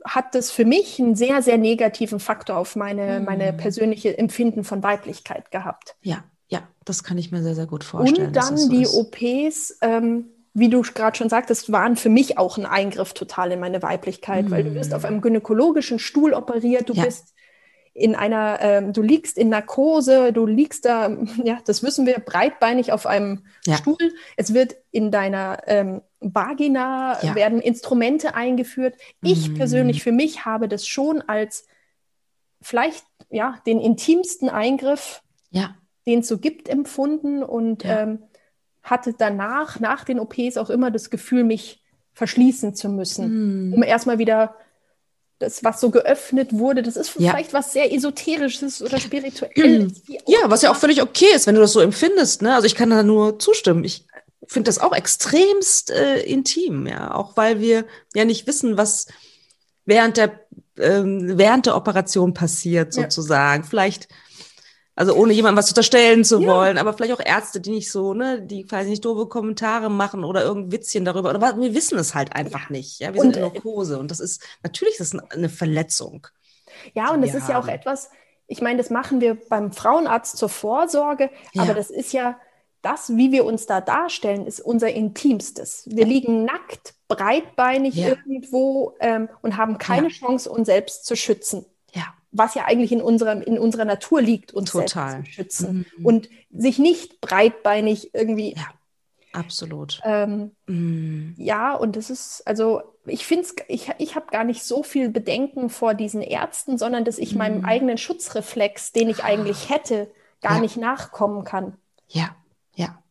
hat 0.05 0.35
das 0.35 0.51
für 0.51 0.65
mich 0.65 0.99
einen 1.01 1.17
sehr, 1.17 1.43
sehr 1.43 1.59
negativen 1.59 2.21
Faktor 2.21 2.57
auf 2.57 2.77
meine, 2.77 3.21
mm. 3.21 3.25
meine 3.25 3.53
persönliche 3.53 4.17
Empfinden 4.19 4.65
von 4.65 4.83
Weiblichkeit 4.83 5.51
gehabt. 5.51 5.97
Ja, 6.03 6.25
ja, 6.49 6.67
das 6.85 7.05
kann 7.05 7.19
ich 7.19 7.31
mir 7.31 7.43
sehr, 7.43 7.55
sehr 7.55 7.67
gut 7.67 7.85
vorstellen. 7.85 8.29
Und 8.29 8.37
dann 8.37 8.57
so 8.57 8.71
die 8.71 8.83
ist. 8.83 8.95
OPs, 8.95 9.79
ähm, 9.83 10.31
wie 10.55 10.71
du 10.71 10.81
gerade 10.81 11.17
schon 11.17 11.29
sagtest, 11.29 11.71
waren 11.71 11.97
für 11.97 12.09
mich 12.09 12.39
auch 12.39 12.57
ein 12.57 12.67
Eingriff 12.67 13.13
total 13.13 13.53
in 13.53 13.61
meine 13.61 13.83
Weiblichkeit, 13.83 14.47
mm. 14.47 14.51
weil 14.51 14.65
du 14.65 14.75
wirst 14.75 14.95
auf 14.95 15.05
einem 15.05 15.21
gynäkologischen 15.21 15.99
Stuhl 15.99 16.33
operiert, 16.33 16.89
du 16.89 16.95
ja. 16.95 17.05
bist 17.05 17.35
in 17.93 18.15
einer, 18.15 18.59
ähm, 18.61 18.93
du 18.93 19.03
liegst 19.03 19.37
in 19.37 19.51
Narkose, 19.51 20.33
du 20.33 20.47
liegst 20.47 20.85
da, 20.87 21.11
ja, 21.45 21.59
das 21.67 21.83
wissen 21.83 22.07
wir, 22.07 22.19
breitbeinig 22.19 22.93
auf 22.93 23.07
einem 23.07 23.45
ja. 23.67 23.77
Stuhl. 23.77 24.15
Es 24.37 24.55
wird 24.55 24.77
in 24.91 25.11
deiner 25.11 25.59
ähm, 25.67 26.01
Vagina 26.21 27.23
ja. 27.23 27.35
werden 27.35 27.61
Instrumente 27.61 28.35
eingeführt. 28.35 28.95
Ich 29.21 29.51
mm. 29.51 29.55
persönlich 29.55 30.03
für 30.03 30.13
mich 30.13 30.47
habe 30.47 30.67
das 30.67 30.87
schon 30.87 31.21
als 31.23 31.67
vielleicht 32.63 33.05
ja 33.31 33.61
den 33.67 33.81
intimsten 33.81 34.49
Eingriff 34.49 35.23
ja 35.51 35.77
den 36.09 36.21
es 36.21 36.29
so 36.29 36.39
gibt, 36.39 36.69
empfunden 36.69 37.43
und 37.43 37.85
ja. 37.85 38.01
ähm, 38.01 38.23
hatte 38.83 39.15
danach, 39.17 39.79
nach 39.79 40.05
den 40.05 40.19
OPs 40.19 40.57
auch 40.57 40.71
immer 40.71 40.91
das 40.91 41.11
Gefühl, 41.11 41.45
mich 41.45 41.83
verschließen 42.15 42.75
zu 42.75 42.89
müssen, 42.89 43.71
mm. 43.71 43.75
um 43.75 43.83
erstmal 43.83 44.19
wieder 44.19 44.57
das, 45.39 45.63
was 45.63 45.81
so 45.81 45.91
geöffnet 45.91 46.53
wurde, 46.53 46.83
das 46.83 46.97
ist 46.97 47.15
ja. 47.19 47.31
vielleicht 47.31 47.53
was 47.53 47.73
sehr 47.73 47.93
Esoterisches 47.93 48.83
oder 48.83 48.99
Spirituelles. 48.99 50.03
Ja, 50.27 50.39
was 50.47 50.63
ja 50.63 50.71
auch 50.71 50.77
völlig 50.77 51.01
okay 51.01 51.29
ist, 51.35 51.47
wenn 51.47 51.55
du 51.55 51.61
das 51.61 51.73
so 51.73 51.81
empfindest. 51.81 52.43
Ne? 52.43 52.55
Also 52.55 52.67
ich 52.67 52.75
kann 52.75 52.91
da 52.91 53.03
nur 53.03 53.39
zustimmen. 53.39 53.85
Ich 53.85 54.05
finde 54.47 54.69
das 54.69 54.79
auch 54.79 54.93
extremst 54.93 55.91
äh, 55.91 56.23
intim, 56.23 56.87
ja, 56.87 57.15
auch 57.15 57.37
weil 57.37 57.61
wir 57.61 57.85
ja 58.15 58.25
nicht 58.25 58.47
wissen, 58.47 58.77
was 58.77 59.07
während 59.85 60.17
der 60.17 60.41
ähm, 60.79 61.39
während 61.39 61.67
der 61.67 61.77
Operation 61.77 62.35
passiert 62.35 62.93
sozusagen. 62.93 63.63
Ja. 63.63 63.69
Vielleicht 63.69 64.09
also 64.99 65.15
ohne 65.15 65.33
jemandem 65.33 65.59
was 65.59 65.69
unterstellen 65.69 66.25
zu 66.25 66.41
ja. 66.41 66.49
wollen, 66.49 66.77
aber 66.77 66.93
vielleicht 66.93 67.13
auch 67.13 67.25
Ärzte, 67.25 67.61
die 67.61 67.71
nicht 67.71 67.89
so, 67.89 68.15
ne, 68.15 68.43
die 68.43 68.65
quasi 68.65 68.91
nicht 68.91 69.05
doofe 69.05 69.27
Kommentare 69.27 69.91
machen 69.91 70.25
oder 70.25 70.43
irgendein 70.43 70.73
Witzchen 70.73 71.05
darüber. 71.05 71.31
Oder 71.31 71.41
wir 71.57 71.73
wissen 71.73 71.97
es 72.01 72.17
halt 72.17 72.35
einfach 72.35 72.63
ja. 72.63 72.71
nicht. 72.71 72.99
Ja, 72.99 73.15
wir 73.15 73.21
und, 73.21 73.35
sind 73.35 73.37
in 73.37 73.43
Narkose 73.43 73.97
und 74.01 74.11
das 74.11 74.19
ist 74.19 74.43
natürlich 74.65 74.99
ist 74.99 75.15
das 75.15 75.31
eine 75.31 75.49
Verletzung. 75.49 76.27
Ja, 76.95 77.13
und 77.13 77.23
das 77.23 77.33
ist 77.33 77.49
ja 77.49 77.61
auch 77.61 77.69
etwas. 77.69 78.11
Ich 78.49 78.61
meine, 78.61 78.79
das 78.79 78.91
machen 78.91 79.21
wir 79.21 79.37
beim 79.49 79.71
Frauenarzt 79.71 80.37
zur 80.37 80.49
Vorsorge, 80.49 81.31
aber 81.57 81.75
das 81.75 81.91
ist 81.91 82.13
ja 82.13 82.37
das, 82.83 83.17
wie 83.17 83.31
wir 83.31 83.45
uns 83.45 83.67
da 83.67 83.81
darstellen, 83.81 84.47
ist 84.47 84.61
unser 84.61 84.91
Intimstes. 84.91 85.85
Wir 85.87 86.07
liegen 86.07 86.45
nackt, 86.45 86.95
breitbeinig 87.07 87.97
irgendwo 87.97 88.95
ähm, 88.99 89.29
und 89.43 89.57
haben 89.57 89.79
keine 89.79 90.09
Chance, 90.09 90.51
uns 90.51 90.67
selbst 90.67 91.07
zu 91.07 91.15
schützen 91.15 91.67
was 92.39 92.55
ja 92.55 92.65
eigentlich 92.65 92.93
in, 92.93 93.03
unserem, 93.03 93.43
in 93.43 93.59
unserer 93.59 93.85
Natur 93.85 94.23
liegt, 94.23 94.55
uns 94.55 94.71
Total. 94.71 95.11
selbst 95.11 95.27
zu 95.27 95.33
schützen. 95.33 95.87
Mhm. 95.99 96.07
Und 96.07 96.29
sich 96.51 96.79
nicht 96.79 97.21
breitbeinig 97.21 98.15
irgendwie. 98.15 98.55
Ja, 98.55 98.69
absolut. 99.33 100.01
Ähm, 100.05 100.53
mhm. 100.67 101.35
Ja, 101.37 101.75
und 101.75 101.97
das 101.97 102.11
ist, 102.11 102.43
also 102.47 102.83
ich 103.07 103.27
finde 103.27 103.45
es, 103.45 103.55
ich, 103.69 103.91
ich 103.99 104.15
habe 104.15 104.27
gar 104.31 104.45
nicht 104.45 104.63
so 104.63 104.83
viel 104.83 105.09
Bedenken 105.09 105.71
vor 105.71 105.95
diesen 105.95 106.23
Ärzten, 106.23 106.79
sondern 106.79 107.05
dass 107.05 107.19
ich 107.19 107.33
mhm. 107.33 107.39
meinem 107.39 107.65
eigenen 107.65 107.99
Schutzreflex, 107.99 108.93
den 108.93 109.09
ich 109.09 109.25
eigentlich 109.25 109.69
hätte, 109.69 110.11
gar 110.41 110.57
ja. 110.57 110.61
nicht 110.61 110.77
nachkommen 110.77 111.45
kann. 111.45 111.77
Ja, 112.09 112.37
ja. 112.75 113.03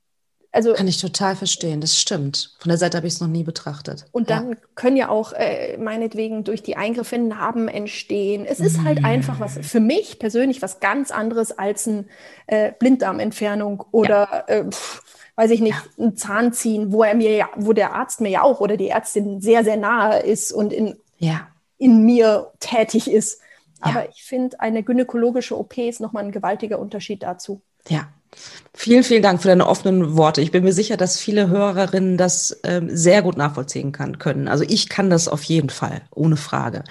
Also, 0.58 0.74
Kann 0.74 0.88
ich 0.88 1.00
total 1.00 1.36
verstehen, 1.36 1.82
das 1.82 2.00
stimmt. 2.00 2.56
Von 2.58 2.70
der 2.70 2.80
Seite 2.80 2.98
habe 2.98 3.06
ich 3.06 3.14
es 3.14 3.22
noch 3.22 3.28
nie 3.28 3.44
betrachtet. 3.44 4.06
Und 4.12 4.32
dann 4.32 4.50
ja. 4.54 4.58
können 4.74 4.98
ja 4.98 5.10
auch 5.10 5.34
äh, 5.34 5.78
meinetwegen 5.78 6.44
durch 6.44 6.64
die 6.64 6.76
Eingriffe 6.76 7.20
Narben 7.20 7.68
entstehen. 7.68 8.44
Es 8.44 8.60
ist 8.60 8.84
halt 8.84 9.06
einfach 9.06 9.40
was 9.40 9.60
für 9.62 9.80
mich 9.80 10.18
persönlich 10.18 10.64
was 10.64 10.80
ganz 10.80 11.12
anderes 11.12 11.52
als 11.52 11.88
eine 11.88 12.06
äh, 12.48 12.72
Blinddarmentfernung 12.72 13.84
oder 13.92 14.46
ja. 14.48 14.56
äh, 14.56 14.64
pf, 14.68 15.04
weiß 15.36 15.52
ich 15.52 15.62
nicht, 15.62 15.76
ja. 15.76 16.04
ein 16.04 16.18
Zahn 16.18 16.54
ziehen, 16.54 16.92
wo 16.92 17.04
er 17.04 17.14
mir 17.14 17.36
ja, 17.36 17.50
wo 17.56 17.74
der 17.74 17.94
Arzt 17.94 18.20
mir 18.20 18.30
ja 18.30 18.42
auch 18.42 18.60
oder 18.60 18.78
die 18.78 18.90
Ärztin 18.90 19.40
sehr, 19.42 19.64
sehr 19.64 19.78
nahe 19.78 20.22
ist 20.22 20.52
und 20.52 20.74
in, 20.74 20.98
ja. 21.20 21.50
in 21.78 22.04
mir 22.04 22.52
tätig 22.60 23.12
ist. 23.12 23.42
Aber 23.80 24.10
ich 24.10 24.24
finde, 24.24 24.60
eine 24.60 24.82
gynäkologische 24.82 25.56
OP 25.56 25.78
ist 25.78 26.00
nochmal 26.00 26.24
ein 26.24 26.32
gewaltiger 26.32 26.80
Unterschied 26.80 27.22
dazu. 27.22 27.62
Ja, 27.90 28.08
Vielen, 28.74 29.04
vielen 29.04 29.24
Dank 29.24 29.42
für 29.42 29.48
deine 29.48 29.68
offenen 29.68 30.18
Worte. 30.18 30.42
Ich 30.42 30.52
bin 30.52 30.64
mir 30.64 30.74
sicher, 30.74 30.98
dass 30.98 31.20
viele 31.20 31.48
Hörerinnen 31.48 32.18
das 32.18 32.60
ähm, 32.64 32.96
sehr 32.96 33.24
gut 33.24 33.36
nachvollziehen 33.36 33.92
kann, 33.92 34.20
können. 34.20 34.48
Also 34.48 34.64
ich 34.68 34.88
kann 34.88 35.10
das 35.10 35.28
auf 35.28 35.44
jeden 35.44 35.70
Fall, 35.70 36.04
ohne 36.14 36.38
Frage. 36.38 36.84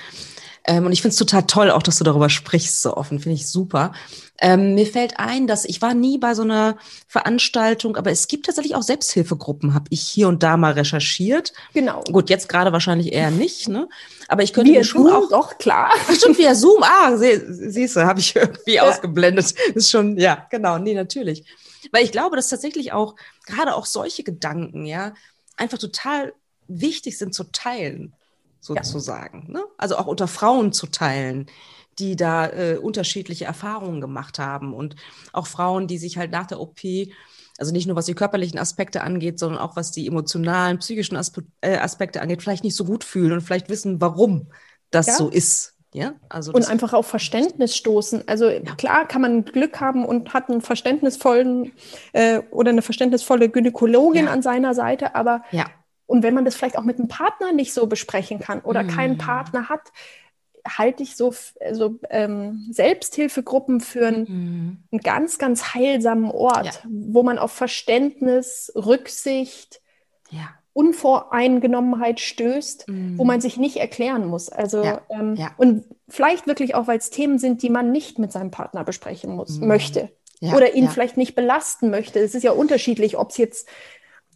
Ähm, 0.67 0.87
und 0.87 0.93
ich 0.93 1.01
finde 1.03 1.13
es 1.13 1.19
total 1.19 1.45
toll, 1.45 1.71
auch 1.71 1.83
dass 1.83 1.99
du 1.99 2.05
darüber 2.05 2.29
sprichst, 2.29 2.83
so 2.83 2.97
offen, 2.97 3.21
finde 3.21 3.37
ich 3.37 3.47
super. 3.49 3.93
Ähm, 4.39 4.75
mir 4.75 4.87
fällt 4.87 5.19
ein, 5.19 5.47
dass 5.47 5.65
ich 5.65 5.81
war 5.81 5.95
nie 5.95 6.19
bei 6.19 6.35
so 6.35 6.43
einer 6.43 6.77
Veranstaltung, 7.07 7.97
aber 7.97 8.11
es 8.11 8.29
gibt 8.29 8.47
tatsächlich 8.47 8.75
auch 8.75 8.83
Selbsthilfegruppen, 8.83 9.75
habe 9.75 9.87
ich 9.91 10.03
hier 10.03 10.29
und 10.29 10.43
da 10.43 10.57
mal 10.57 10.73
recherchiert. 10.73 11.53
Genau. 11.73 12.03
Gut, 12.05 12.29
jetzt 12.29 12.49
gerade 12.49 12.73
wahrscheinlich 12.73 13.13
eher 13.13 13.31
nicht, 13.31 13.69
ne? 13.69 13.89
Aber 14.29 14.43
ich 14.43 14.53
könnte 14.53 14.73
via 14.73 14.81
mir 14.81 14.85
schon 14.85 15.05
Zoom, 15.05 15.15
auch. 15.15 15.29
Doch, 15.31 15.59
klar. 15.59 15.91
Ach, 15.93 16.15
stimmt, 16.15 16.37
via 16.39 16.55
Zoom. 16.55 16.83
Ah, 16.83 17.17
sie, 17.17 17.41
siehst 17.49 17.97
du, 17.97 18.01
habe 18.05 18.21
ich 18.21 18.35
irgendwie 18.37 18.75
Ja. 18.75 18.83
ausgeblendet. 18.83 19.55
Ist 19.75 19.91
schon, 19.91 20.19
ja, 20.19 20.47
genau, 20.51 20.79
nee, 20.79 20.95
natürlich. 20.95 21.45
Weil 21.93 22.05
ich 22.05 22.13
glaube, 22.13 22.37
dass 22.37 22.49
tatsächlich 22.49 22.93
auch, 22.93 23.15
gerade 23.47 23.75
auch 23.75 23.87
solche 23.87 24.25
Gedanken, 24.25 24.85
ja, 24.85 25.15
einfach 25.57 25.79
total 25.79 26.35
wichtig 26.69 27.17
sind 27.17 27.33
zu 27.35 27.45
teilen, 27.45 28.13
sozusagen. 28.67 29.47
Ne? 29.51 29.63
Also 29.79 29.97
auch 29.97 30.07
unter 30.07 30.29
Frauen 30.29 30.73
zu 30.73 30.87
teilen, 30.87 31.47
die 31.99 32.17
da 32.17 32.47
äh, 32.49 32.77
unterschiedliche 32.77 33.45
Erfahrungen 33.47 34.01
gemacht 34.01 34.39
haben. 34.39 34.75
Und 34.75 34.97
auch 35.33 35.47
Frauen, 35.47 35.87
die 35.87 35.99
sich 35.99 36.19
halt 36.19 36.31
nach 36.31 36.47
der 36.47 36.61
OP, 36.61 36.79
also 37.59 37.73
nicht 37.73 37.87
nur 37.87 37.97
was 37.97 38.05
die 38.07 38.15
körperlichen 38.15 38.59
Aspekte 38.59 39.03
angeht, 39.03 39.39
sondern 39.39 39.61
auch 39.61 39.77
was 39.77 39.93
die 39.93 40.07
emotionalen, 40.07 40.79
psychischen 40.79 41.17
Aspe 41.17 41.45
äh, 41.63 41.79
Aspekte 41.79 42.21
angeht, 42.21 42.43
vielleicht 42.43 42.65
nicht 42.65 42.77
so 42.77 42.85
gut 42.85 43.03
fühlen 43.05 43.33
und 43.33 43.41
vielleicht 43.41 43.71
wissen, 43.71 44.01
warum 44.01 44.49
das 44.91 45.07
Ja. 45.07 45.15
so 45.15 45.29
ist. 45.31 45.73
Ja, 45.95 46.13
also 46.29 46.53
Und 46.53 46.69
einfach 46.69 46.93
auf 46.93 47.07
Verständnis 47.07 47.75
stoßen. 47.75 48.25
Also 48.29 48.51
klar 48.77 49.09
kann 49.09 49.23
man 49.23 49.45
Glück 49.47 49.81
haben 49.81 50.05
und 50.05 50.35
hat 50.35 50.51
einen 50.51 50.61
verständnisvollen 50.61 51.73
äh, 52.13 52.41
oder 52.51 52.71
eine 52.71 52.83
verständnisvolle 52.83 53.49
Gynäkologin 53.49 54.27
Ja. 54.27 54.33
an 54.33 54.43
seiner 54.43 54.75
Seite, 54.75 55.15
aber 55.15 55.43
ja. 55.53 55.65
Und 56.07 56.23
wenn 56.23 56.35
man 56.35 56.45
das 56.45 56.55
vielleicht 56.55 56.79
auch 56.79 56.85
mit 56.85 56.99
einem 56.99 57.09
Partner 57.09 57.53
nicht 57.53 57.73
so 57.75 57.87
besprechen 57.87 58.39
kann 58.39 58.61
oder 58.61 58.83
Mhm. 58.85 58.89
keinen 58.89 59.19
Partner 59.19 59.69
hat, 59.69 59.93
halte 60.67 61.03
ich 61.05 61.15
so, 61.17 61.33
so 61.73 61.99
ähm, 62.11 62.67
Selbsthilfegruppen 62.73 63.81
für 63.81 64.07
einen, 64.09 64.21
Mhm. 64.23 64.77
einen 64.91 65.01
ganz, 65.03 65.39
ganz 65.39 65.75
heilsamen 65.75 66.31
Ort, 66.31 66.67
Ja. 66.67 66.73
wo 66.89 67.23
man 67.23 67.39
auf 67.39 67.53
Verständnis, 67.53 68.73
Rücksicht, 68.75 69.81
Ja. 70.31 70.49
Unvoreingenommenheit 70.73 72.21
stößt, 72.21 72.89
Mhm. 72.89 73.19
wo 73.19 73.25
man 73.25 73.41
sich 73.41 73.57
nicht 73.57 73.77
erklären 73.77 74.27
muss. 74.27 74.49
Also 74.49 74.83
Ja, 74.85 75.01
ähm, 75.09 75.37
und 75.57 75.85
vielleicht 76.09 76.47
wirklich 76.47 76.75
auch, 76.75 76.87
weil 76.87 76.99
es 76.99 77.11
Themen 77.11 77.39
sind, 77.39 77.63
die 77.63 77.71
man 77.71 77.93
nicht 77.93 78.19
mit 78.19 78.33
seinem 78.33 78.51
Partner 78.51 78.85
besprechen 78.85 79.35
muss, 79.35 79.59
Mhm. 79.61 79.69
möchte 79.69 80.11
oder 80.55 80.75
ihn 80.75 80.89
vielleicht 80.91 81.17
nicht 81.17 81.35
belasten 81.35 81.89
möchte. 81.91 82.19
Es 82.21 82.35
ist 82.35 82.43
ja 82.43 82.53
unterschiedlich, 82.53 83.17
ob 83.17 83.31
es 83.31 83.39
jetzt 83.39 83.69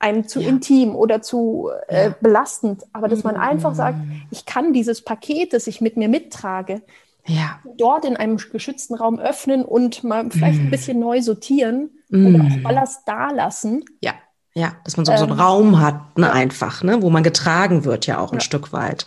einem 0.00 0.26
zu 0.26 0.40
Ja. 0.40 0.49
intim 0.49 0.95
oder 0.97 1.23
zu 1.23 1.71
äh, 1.88 2.07
Ja. 2.09 2.14
belastend, 2.21 2.83
aber 2.92 3.09
dass 3.09 3.23
man 3.25 3.37
einfach 3.37 3.75
sagt, 3.75 3.99
Mhm. 3.99 4.23
ich 4.30 4.47
kann 4.47 4.73
dieses 4.73 5.02
Paket, 5.02 5.52
das 5.52 5.66
ich 5.66 5.80
mit 5.80 5.97
mir 5.97 6.09
mittrage, 6.09 6.83
Ja. 7.26 7.59
dort 7.76 8.04
in 8.04 8.16
einem 8.16 8.38
geschützten 8.38 8.95
Raum 8.95 9.19
öffnen 9.19 9.64
und 9.64 10.02
mal 10.04 10.30
vielleicht 10.30 10.61
ein 10.61 10.66
Mhm. 10.66 10.71
bisschen 10.71 10.99
neu 10.99 11.21
sortieren 11.23 11.90
Mhm. 12.09 12.26
oder 12.26 12.45
auch 12.47 12.59
Ballast 12.62 13.02
da 13.07 13.30
lassen. 13.30 13.85
Ja, 14.00 14.14
ja, 14.54 14.73
dass 14.85 14.97
man 14.97 15.07
so, 15.07 15.14
so 15.16 15.25
einen 15.25 15.33
Ähm, 15.33 15.38
Raum 15.40 15.80
hat, 15.80 16.19
ne, 16.19 16.33
einfach, 16.33 16.83
ne, 16.83 17.02
wo 17.02 17.11
man 17.11 17.23
getragen 17.23 17.85
wird 17.85 18.07
ja 18.07 18.19
auch 18.19 18.33
ein. 18.33 18.40
Stück 18.40 18.73
weit. 18.73 19.04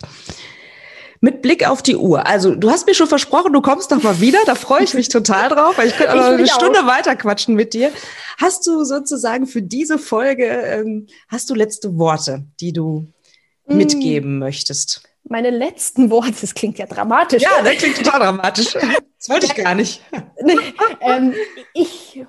Mit 1.24 1.40
Blick 1.40 1.66
auf 1.66 1.80
die 1.82 1.96
Uhr. 1.96 2.26
Also, 2.26 2.54
du 2.54 2.70
hast 2.70 2.86
mir 2.86 2.92
schon 2.94 3.06
versprochen, 3.06 3.54
du 3.54 3.62
kommst 3.62 3.90
noch 3.90 4.02
mal 4.02 4.20
wieder. 4.20 4.38
Da 4.44 4.54
freue 4.54 4.82
ich 4.84 4.92
mich 4.92 5.08
total 5.08 5.48
drauf, 5.48 5.78
weil 5.78 5.88
ich 5.88 5.96
könnte 5.96 6.16
noch 6.18 6.24
eine 6.26 6.36
mich 6.36 6.52
auch. 6.52 6.56
Stunde 6.56 6.80
weiter 6.86 7.16
quatschen 7.16 7.54
mit 7.54 7.72
dir. 7.72 7.90
Hast 8.38 8.66
du 8.66 8.84
sozusagen 8.84 9.46
für 9.46 9.62
diese 9.62 9.98
Folge, 9.98 10.44
ähm, 10.44 11.06
hast 11.28 11.48
du 11.48 11.54
letzte 11.54 11.96
Worte, 11.96 12.44
die 12.60 12.72
du 12.74 13.06
Mm. 13.66 13.76
mitgeben 13.78 14.38
möchtest? 14.38 15.02
Meine 15.26 15.48
letzten 15.48 16.10
Worte, 16.10 16.34
das 16.38 16.52
klingt 16.52 16.76
ja 16.76 16.84
dramatisch. 16.84 17.42
Ja, 17.42 17.62
das 17.62 17.78
klingt 17.78 17.96
total 17.96 18.20
dramatisch. 18.20 18.74
Das 18.74 19.28
wollte 19.30 19.46
ich 19.46 19.54
gar 19.54 19.74
nicht. 19.74 20.02
ähm, 21.00 21.32
ich 21.72 22.26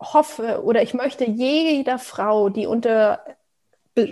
hoffe 0.00 0.62
oder 0.64 0.82
ich 0.82 0.94
möchte 0.94 1.28
jeder 1.28 1.98
Frau, 1.98 2.48
die 2.48 2.66
unter 2.66 3.22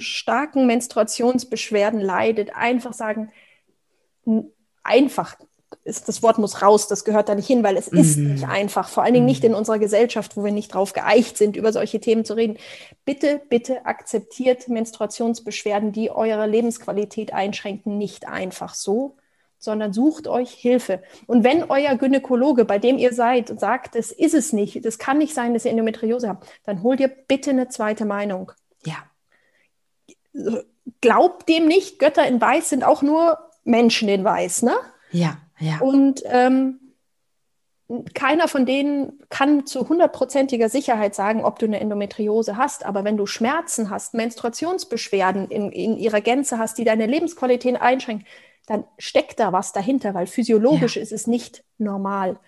starken 0.01 0.67
Menstruationsbeschwerden 0.67 2.01
leidet, 2.01 2.55
einfach 2.55 2.93
sagen, 2.93 3.33
einfach 4.83 5.37
ist, 5.85 6.09
das 6.09 6.23
Wort 6.23 6.39
muss 6.39 6.63
raus, 6.63 6.89
das 6.89 7.05
gehört 7.05 7.29
da 7.29 7.35
nicht 7.35 7.47
hin, 7.47 7.63
weil 7.65 7.77
es 7.77 7.89
ist 7.89 8.17
Mhm. 8.17 8.35
nicht 8.35 8.49
einfach, 8.49 8.89
vor 8.89 9.03
allen 9.03 9.15
Dingen 9.15 9.27
nicht 9.27 9.45
in 9.45 9.55
unserer 9.55 9.79
Gesellschaft, 9.79 10.37
wo 10.37 10.45
wir 10.45 10.53
nicht 10.53 10.75
drauf 10.75 10.93
geeicht 10.93 11.37
sind, 11.37 11.57
über 11.57 11.73
solche 11.73 12.01
Themen 12.01 12.25
zu 12.25 12.35
reden. 12.35 12.57
Bitte, 13.05 13.41
bitte 13.49 13.85
akzeptiert 13.85 14.69
Menstruationsbeschwerden, 14.69 15.93
die 15.93 16.11
eure 16.11 16.47
Lebensqualität 16.47 17.33
einschränken, 17.33 17.99
nicht 17.99 18.29
einfach 18.29 18.75
so, 18.75 19.17
sondern 19.59 19.93
sucht 19.93 20.29
euch 20.29 20.51
Hilfe. 20.51 21.03
Und 21.27 21.43
wenn 21.43 21.65
euer 21.65 21.97
Gynäkologe, 21.97 22.65
bei 22.65 22.79
dem 22.79 22.99
ihr 22.99 23.13
seid, 23.13 23.59
sagt, 23.59 23.95
das 23.95 24.13
ist 24.13 24.35
es 24.35 24.53
nicht, 24.53 24.85
das 24.85 24.99
kann 24.99 25.19
nicht 25.19 25.35
sein, 25.35 25.55
dass 25.55 25.65
ihr 25.65 25.71
Endometriose 25.71 26.29
habt, 26.29 26.47
dann 26.65 26.83
holt 26.83 27.01
ihr 27.01 27.09
bitte 27.09 27.51
eine 27.51 27.69
zweite 27.69 28.05
Meinung. 28.05 28.53
Ja. 28.85 28.97
Glaubt 31.01 31.49
dem 31.49 31.67
nicht, 31.67 31.99
Götter 31.99 32.27
in 32.27 32.41
Weiß 32.41 32.69
sind 32.69 32.85
auch 32.85 33.03
nur 33.03 33.39
Menschen 33.67 34.09
in 34.09 34.25
Weiß, 34.25 34.63
ne? 34.63 34.75
Ja, 35.11 35.37
ja. 35.59 35.79
Und 35.81 36.23
ähm, 36.27 36.81
keiner 38.15 38.49
von 38.49 38.67
denen 38.67 39.21
kann 39.29 39.65
zu 39.65 39.89
hundertprozentiger 39.89 40.69
Sicherheit 40.69 41.15
sagen, 41.15 41.45
ob 41.45 41.59
du 41.61 41.67
eine 41.67 41.79
Endometriose 41.79 42.57
hast. 42.57 42.85
Aber 42.85 43.05
wenn 43.05 43.17
du 43.17 43.27
Schmerzen 43.27 43.91
hast, 43.91 44.15
Menstruationsbeschwerden 44.15 45.49
in, 45.49 45.71
in 45.71 45.97
ihrer 45.97 46.21
Gänze 46.21 46.59
hast, 46.59 46.79
die 46.79 46.85
deine 46.85 47.07
Lebensqualität 47.07 47.81
einschränken, 47.81 48.27
dann 48.67 48.85
steckt 48.99 49.39
da 49.39 49.53
was 49.53 49.73
dahinter, 49.73 50.15
weil 50.15 50.27
physiologisch 50.27 50.97
Ja. 50.97 51.03
ist 51.03 51.13
es 51.13 51.29
nicht 51.29 51.63
normal. 51.79 52.41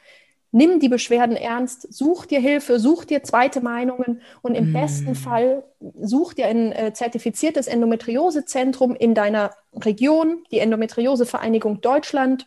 Nimm 0.50 0.80
die 0.80 0.88
Beschwerden 0.88 1.36
ernst, 1.36 1.92
such 1.92 2.24
dir 2.24 2.40
Hilfe, 2.40 2.78
such 2.78 3.04
dir 3.04 3.22
zweite 3.22 3.60
Meinungen 3.60 4.22
und 4.40 4.54
im 4.54 4.70
Mm. 4.70 4.72
besten 4.72 5.14
Fall 5.14 5.62
such 6.00 6.32
dir 6.34 6.46
ein 6.46 6.72
äh, 6.72 6.92
zertifiziertes 6.94 7.66
Endometriosezentrum 7.66 8.94
in 8.94 9.14
deiner 9.14 9.50
Region, 9.74 10.44
die 10.50 10.60
Endometriosevereinigung 10.60 11.82
Deutschland 11.82 12.46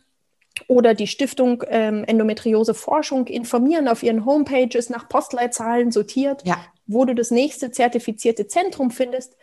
oder 0.68 0.96
die 0.96 1.06
Stiftung 1.08 1.64
ähm, 1.68 2.04
Endometriose 2.06 2.74
Forschung 2.74 3.28
informieren 3.28 3.88
auf 3.88 4.02
ihren 4.02 4.26
Homepages 4.26 4.90
nach 4.90 5.08
Postleitzahlen 5.08 5.92
sortiert, 5.92 6.42
Ja. 6.46 6.58
wo 6.88 7.06
du 7.06 7.14
das 7.14 7.30
nächste 7.30 7.70
zertifizierte 7.72 8.48
Zentrum 8.48 8.90
findest. 8.90 9.38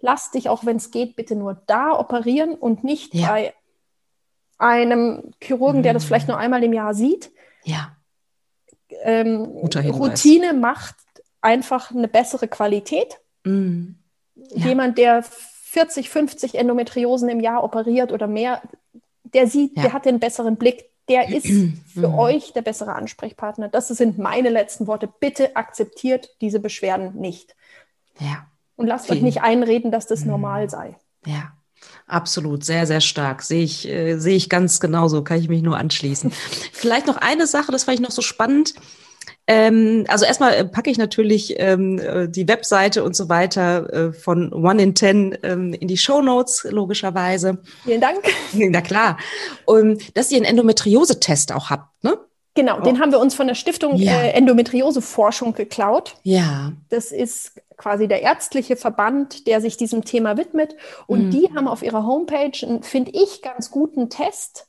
Lass 0.00 0.30
dich 0.30 0.48
auch, 0.48 0.64
wenn 0.64 0.76
es 0.78 0.90
geht, 0.90 1.16
bitte 1.16 1.34
nur 1.36 1.60
da 1.66 1.92
operieren 1.98 2.54
und 2.54 2.82
nicht 2.82 3.14
Ja. 3.14 3.28
bei 3.28 3.52
einem 4.58 5.32
Chirurgen, 5.42 5.82
der 5.82 5.92
das 5.92 6.04
Mhm. 6.04 6.06
vielleicht 6.08 6.28
nur 6.28 6.38
einmal 6.38 6.64
im 6.64 6.72
Jahr 6.72 6.94
sieht. 6.94 7.30
Ja. 7.68 7.96
Ähm. 9.02 9.44
Routine 9.44 10.52
macht 10.54 10.96
einfach 11.40 11.90
eine 11.90 12.08
bessere 12.08 12.48
Qualität. 12.48 13.18
Mhm. 13.44 13.96
Ja. 14.34 14.66
Jemand, 14.66 14.98
der 14.98 15.22
40, 15.22 16.08
50 16.08 16.54
Endometriosen 16.56 17.28
im 17.28 17.40
Jahr 17.40 17.62
operiert 17.64 18.12
oder 18.12 18.26
mehr, 18.26 18.62
der 19.24 19.46
sieht, 19.46 19.76
Ja. 19.76 19.82
der 19.82 19.92
hat 19.92 20.06
den 20.06 20.18
besseren 20.20 20.56
Blick, 20.56 20.86
der 21.08 21.28
ist 21.34 21.46
für 21.92 22.08
Mhm. 22.08 22.14
euch 22.18 22.52
der 22.52 22.62
bessere 22.62 22.94
Ansprechpartner. 22.94 23.68
Das 23.68 23.88
sind 23.88 24.18
meine 24.18 24.48
letzten 24.48 24.86
Worte. 24.86 25.08
Bitte 25.20 25.56
akzeptiert 25.56 26.30
diese 26.40 26.60
Beschwerden 26.60 27.14
nicht. 27.16 27.54
Ja. 28.20 28.46
Und 28.76 28.86
lasst 28.86 29.06
euch 29.10 29.16
Vielen- 29.18 29.24
nicht 29.26 29.42
einreden, 29.42 29.90
dass 29.90 30.06
das 30.06 30.20
Mhm. 30.22 30.30
normal 30.30 30.70
sei. 30.70 30.96
Ja, 31.26 31.52
absolut, 32.06 32.64
sehr, 32.64 32.86
sehr 32.86 33.00
stark. 33.00 33.42
Sehe 33.42 33.62
ich, 33.62 33.88
äh, 33.88 34.18
sehe 34.18 34.36
ich 34.36 34.48
ganz 34.48 34.80
genauso, 34.80 35.22
kann 35.22 35.40
ich 35.40 35.48
mich 35.48 35.62
nur 35.62 35.76
anschließen. 35.76 36.32
Vielleicht 36.72 37.06
noch 37.06 37.16
eine 37.16 37.46
Sache, 37.46 37.72
das 37.72 37.84
fand 37.84 37.98
ich 37.98 38.04
noch 38.04 38.10
so 38.10 38.22
spannend. 38.22 38.74
Ähm, 39.46 40.04
also 40.08 40.26
erstmal 40.26 40.54
äh, 40.54 40.64
packe 40.64 40.90
ich 40.90 40.98
natürlich 40.98 41.54
ähm, 41.58 41.98
äh, 41.98 42.28
die 42.28 42.46
Webseite 42.46 43.02
und 43.02 43.16
so 43.16 43.30
weiter 43.30 43.92
äh, 43.92 44.12
von 44.12 44.52
One 44.52 44.82
in 44.82 44.94
Ten 44.94 45.38
ähm, 45.42 45.72
in 45.72 45.88
die 45.88 45.96
Show 45.96 46.20
Notes, 46.20 46.66
logischerweise. 46.68 47.58
Vielen 47.84 48.00
Dank. 48.00 48.20
Na 48.52 48.82
klar. 48.82 49.18
Und 49.64 50.16
dass 50.16 50.30
ihr 50.30 50.36
einen 50.36 50.44
Endometriose-Test 50.44 51.52
auch 51.52 51.70
habt, 51.70 52.04
ne? 52.04 52.18
Genau, 52.58 52.80
den 52.80 52.98
haben 52.98 53.12
wir 53.12 53.20
uns 53.20 53.36
von 53.36 53.46
der 53.46 53.54
Stiftung 53.54 53.92
Oh. 53.94 53.98
Ja. 53.98 54.20
äh, 54.20 54.30
Endometriose-Forschung 54.32 55.52
geklaut. 55.54 56.16
Ja. 56.24 56.72
Das 56.88 57.12
ist 57.12 57.52
quasi 57.76 58.08
der 58.08 58.22
ärztliche 58.22 58.74
Verband, 58.74 59.46
der 59.46 59.60
sich 59.60 59.76
diesem 59.76 60.04
Thema 60.04 60.36
widmet. 60.36 60.74
Und 61.06 61.26
Mhm. 61.26 61.30
die 61.30 61.48
haben 61.54 61.68
auf 61.68 61.84
ihrer 61.84 62.04
Homepage 62.04 62.50
einen, 62.66 62.82
finde 62.82 63.12
ich, 63.14 63.42
ganz 63.42 63.70
guten 63.70 64.10
Test, 64.10 64.66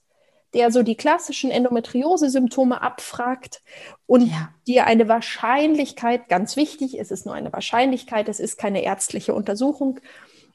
der 0.53 0.71
so 0.71 0.83
die 0.83 0.93
klassischen 0.93 1.49
Endometriose-Symptome 1.49 2.79
abfragt 2.79 3.63
und 4.05 4.27
Ja. 4.27 4.49
dir 4.67 4.85
eine 4.85 5.07
Wahrscheinlichkeit, 5.07 6.29
ganz 6.29 6.55
wichtig, 6.57 6.99
es 6.99 7.09
ist 7.09 7.25
nur 7.25 7.33
eine 7.33 7.51
Wahrscheinlichkeit, 7.51 8.29
es 8.29 8.39
ist 8.39 8.57
keine 8.59 8.83
ärztliche 8.83 9.33
Untersuchung, 9.33 9.99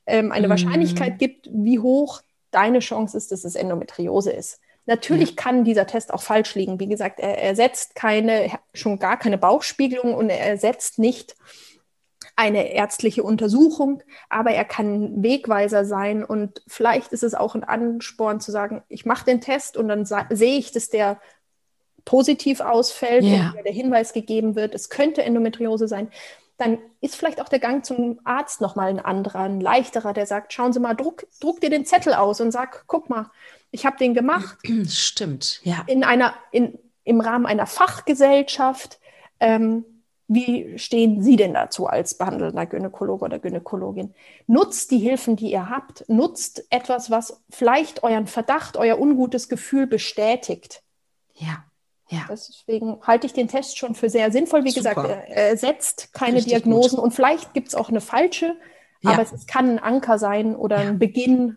ähm, 0.06 0.30
eine 0.30 0.46
Mhm. 0.46 0.50
Wahrscheinlichkeit 0.50 1.18
gibt, 1.18 1.48
wie 1.52 1.80
hoch 1.80 2.22
deine 2.52 2.78
Chance 2.78 3.16
ist, 3.16 3.32
dass 3.32 3.42
es 3.44 3.56
Endometriose 3.56 4.30
ist. 4.30 4.60
Natürlich 4.86 5.36
kann 5.36 5.64
dieser 5.64 5.86
Test 5.86 6.12
auch 6.12 6.22
falsch 6.22 6.54
liegen. 6.54 6.78
Wie 6.78 6.88
gesagt, 6.88 7.18
er 7.20 7.42
ersetzt 7.42 7.94
keine, 7.94 8.50
schon 8.74 8.98
gar 8.98 9.18
keine 9.18 9.38
Bauchspiegelung 9.38 10.14
und 10.14 10.28
er 10.28 10.40
ersetzt 10.40 10.98
nicht 10.98 11.36
eine 12.36 12.72
ärztliche 12.72 13.22
Untersuchung, 13.22 14.02
aber 14.28 14.50
er 14.50 14.64
kann 14.64 15.22
Wegweiser 15.22 15.84
sein 15.84 16.24
und 16.24 16.62
vielleicht 16.66 17.12
ist 17.12 17.22
es 17.22 17.34
auch 17.34 17.54
ein 17.54 17.64
Ansporn 17.64 18.40
zu 18.40 18.50
sagen, 18.50 18.82
ich 18.88 19.06
mache 19.06 19.24
den 19.24 19.40
Test 19.40 19.76
und 19.76 19.88
dann 19.88 20.04
sehe 20.04 20.58
ich, 20.58 20.72
dass 20.72 20.88
der 20.88 21.20
positiv 22.04 22.60
ausfällt 22.60 23.24
yeah. 23.24 23.54
und 23.56 23.64
der 23.64 23.72
Hinweis 23.72 24.12
gegeben 24.12 24.56
wird, 24.56 24.74
es 24.74 24.90
könnte 24.90 25.22
Endometriose 25.22 25.86
sein, 25.86 26.10
dann 26.56 26.78
ist 27.00 27.16
vielleicht 27.16 27.40
auch 27.40 27.48
der 27.48 27.58
Gang 27.58 27.84
zum 27.84 28.20
Arzt 28.24 28.60
nochmal 28.60 28.88
ein 28.88 29.00
anderer, 29.00 29.40
ein 29.40 29.60
leichterer, 29.60 30.12
der 30.12 30.26
sagt, 30.26 30.52
schauen 30.52 30.72
Sie 30.72 30.80
mal, 30.80 30.94
druck, 30.94 31.26
druck 31.40 31.60
dir 31.60 31.70
den 31.70 31.84
Zettel 31.84 32.14
aus 32.14 32.40
und 32.40 32.52
sag, 32.52 32.84
guck 32.86 33.10
mal, 33.10 33.30
ich 33.74 33.84
habe 33.84 33.96
den 33.98 34.14
gemacht. 34.14 34.56
Stimmt, 34.88 35.60
ja. 35.64 35.84
In 35.86 36.04
einer, 36.04 36.34
in, 36.52 36.78
Im 37.02 37.20
Rahmen 37.20 37.44
einer 37.46 37.66
Fachgesellschaft. 37.66 39.00
Ähm, 39.40 39.84
wie 40.26 40.78
stehen 40.78 41.22
Sie 41.22 41.36
denn 41.36 41.52
dazu 41.52 41.86
als 41.86 42.16
behandelnder 42.16 42.64
Gynäkologe 42.64 43.26
oder 43.26 43.38
Gynäkologin? 43.38 44.14
Nutzt 44.46 44.90
die 44.90 44.98
Hilfen, 44.98 45.36
die 45.36 45.50
ihr 45.50 45.68
habt. 45.68 46.08
Nutzt 46.08 46.64
etwas, 46.70 47.10
was 47.10 47.42
vielleicht 47.50 48.02
euren 48.02 48.26
Verdacht, 48.26 48.78
euer 48.78 48.98
ungutes 48.98 49.50
Gefühl 49.50 49.86
bestätigt. 49.86 50.82
Ja. 51.34 51.64
Ja. 52.08 52.26
Deswegen 52.30 52.98
halte 53.02 53.26
ich 53.26 53.32
den 53.32 53.48
Test 53.48 53.76
schon 53.76 53.94
für 53.94 54.08
sehr 54.08 54.30
sinnvoll. 54.30 54.64
Wie 54.64 54.70
Super. 54.70 54.94
gesagt, 54.94 55.28
er 55.28 55.48
ersetzt 55.50 56.14
keine 56.14 56.36
Richtig 56.36 56.52
Diagnosen 56.52 56.96
gut. 56.96 57.04
und 57.04 57.10
vielleicht 57.12 57.52
gibt 57.54 57.68
es 57.68 57.74
auch 57.74 57.88
eine 57.88 58.00
falsche, 58.00 58.56
ja. 59.02 59.10
aber 59.10 59.22
es 59.22 59.46
kann 59.46 59.70
ein 59.70 59.78
Anker 59.78 60.18
sein 60.18 60.54
oder 60.54 60.82
ja. 60.82 60.88
ein 60.88 60.98
Beginn. 60.98 61.56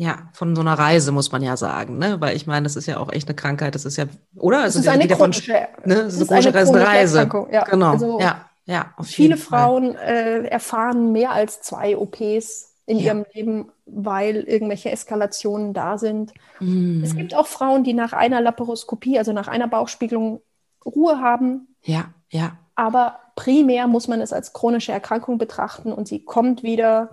Ja, 0.00 0.28
von 0.32 0.54
so 0.54 0.60
einer 0.60 0.78
Reise 0.78 1.10
muss 1.10 1.32
man 1.32 1.42
ja 1.42 1.56
sagen, 1.56 1.98
ne? 1.98 2.20
Weil 2.20 2.36
ich 2.36 2.46
meine, 2.46 2.62
das 2.62 2.76
ist 2.76 2.86
ja 2.86 2.98
auch 2.98 3.12
echt 3.12 3.26
eine 3.26 3.34
Krankheit. 3.34 3.74
Das 3.74 3.84
ist 3.84 3.96
ja, 3.96 4.04
oder? 4.36 4.64
Es 4.64 4.76
ist, 4.76 4.82
ist 4.82 4.88
eine 4.88 5.08
chronische, 5.08 5.52
ne? 5.84 6.04
Das 6.04 6.14
ist 6.14 6.30
eine 6.30 6.52
chronische, 6.52 6.86
Reise. 6.86 7.28
Ja. 7.50 7.64
Genau. 7.64 7.90
Also 7.90 8.20
ja, 8.20 8.48
ja. 8.64 8.94
viele 9.02 9.36
Frauen 9.36 9.96
äh, 9.96 10.44
erfahren 10.44 11.10
mehr 11.10 11.32
als 11.32 11.62
zwei 11.62 11.96
OPs 11.96 12.76
in 12.86 12.98
ja. 12.98 13.06
ihrem 13.06 13.26
Leben, 13.34 13.72
weil 13.86 14.36
irgendwelche 14.36 14.92
Eskalationen 14.92 15.74
da 15.74 15.98
sind. 15.98 16.32
Mm. 16.60 17.02
Es 17.02 17.16
gibt 17.16 17.34
auch 17.34 17.48
Frauen, 17.48 17.82
die 17.82 17.92
nach 17.92 18.12
einer 18.12 18.40
Laparoskopie, 18.40 19.18
also 19.18 19.32
nach 19.32 19.48
einer 19.48 19.66
Bauchspiegelung, 19.66 20.40
Ruhe 20.86 21.20
haben. 21.20 21.74
Ja, 21.82 22.14
ja. 22.30 22.56
Aber 22.76 23.18
primär 23.34 23.88
muss 23.88 24.06
man 24.06 24.20
es 24.20 24.32
als 24.32 24.52
chronische 24.52 24.92
Erkrankung 24.92 25.38
betrachten 25.38 25.92
und 25.92 26.06
sie 26.06 26.24
kommt 26.24 26.62
wieder, 26.62 27.10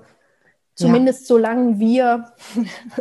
zumindest 0.76 1.22
ja. 1.22 1.28
solange 1.28 1.80
wir 1.80 2.34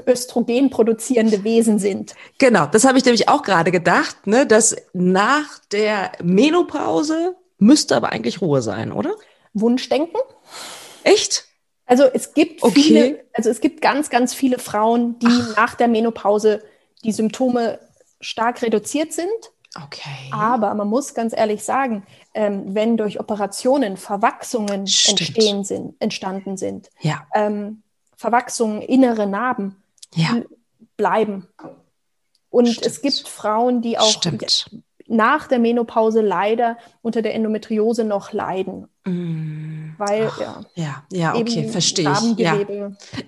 Östrogen 0.06 0.70
produzierende 0.70 1.44
Wesen 1.44 1.78
sind. 1.78 2.14
Genau, 2.38 2.66
das 2.66 2.84
habe 2.84 2.98
ich 2.98 3.04
nämlich 3.04 3.28
auch 3.28 3.42
gerade 3.42 3.70
gedacht, 3.70 4.26
ne, 4.26 4.46
dass 4.46 4.76
nach 4.92 5.58
der 5.72 6.12
Menopause 6.22 7.36
müsste 7.58 7.96
aber 7.96 8.12
eigentlich 8.12 8.40
Ruhe 8.40 8.62
sein, 8.62 8.92
oder? 8.92 9.14
Wunschdenken. 9.52 10.20
Echt? 11.02 11.44
Also 11.86 12.04
es 12.04 12.32
gibt 12.34 12.62
okay. 12.62 12.80
viele, 12.80 13.24
also 13.34 13.50
es 13.50 13.60
gibt 13.60 13.80
ganz, 13.82 14.08
ganz 14.08 14.34
viele 14.34 14.58
Frauen, 14.58 15.18
die 15.18 15.26
Ach. 15.28 15.56
nach 15.56 15.74
der 15.74 15.88
Menopause 15.88 16.62
die 17.04 17.12
Symptome 17.12 17.78
stark 18.20 18.62
reduziert 18.62 19.12
sind. 19.12 19.28
Okay. 19.82 20.30
Aber 20.30 20.72
man 20.74 20.88
muss 20.88 21.14
ganz 21.14 21.34
ehrlich 21.36 21.64
sagen, 21.64 22.04
ähm, 22.32 22.74
wenn 22.74 22.96
durch 22.96 23.18
Operationen 23.18 23.96
Verwachsungen 23.96 24.80
entstehen 24.82 25.64
sind, 25.64 25.94
entstanden 26.00 26.56
sind, 26.56 26.90
ja. 27.00 27.26
ähm, 27.34 27.82
Verwachsungen, 28.16 28.82
innere 28.82 29.26
Narben, 29.26 29.82
ja. 30.14 30.42
bleiben. 30.96 31.48
Und 32.50 32.68
Stimmt. 32.68 32.86
es 32.86 33.02
gibt 33.02 33.28
Frauen, 33.28 33.82
die 33.82 33.98
auch 33.98 34.08
Stimmt. 34.08 34.70
nach 35.08 35.48
der 35.48 35.58
Menopause 35.58 36.20
leider 36.20 36.78
unter 37.02 37.20
der 37.20 37.34
Endometriose 37.34 38.04
noch 38.04 38.32
leiden. 38.32 38.86
Mm. 39.04 39.94
Weil, 39.98 40.28
Ach, 40.28 40.40
ja. 40.40 40.60
Ja, 40.74 41.04
ja, 41.10 41.34
okay, 41.34 41.68
verstehe 41.68 42.12
ich. 42.12 42.38
Ja. 42.38 42.58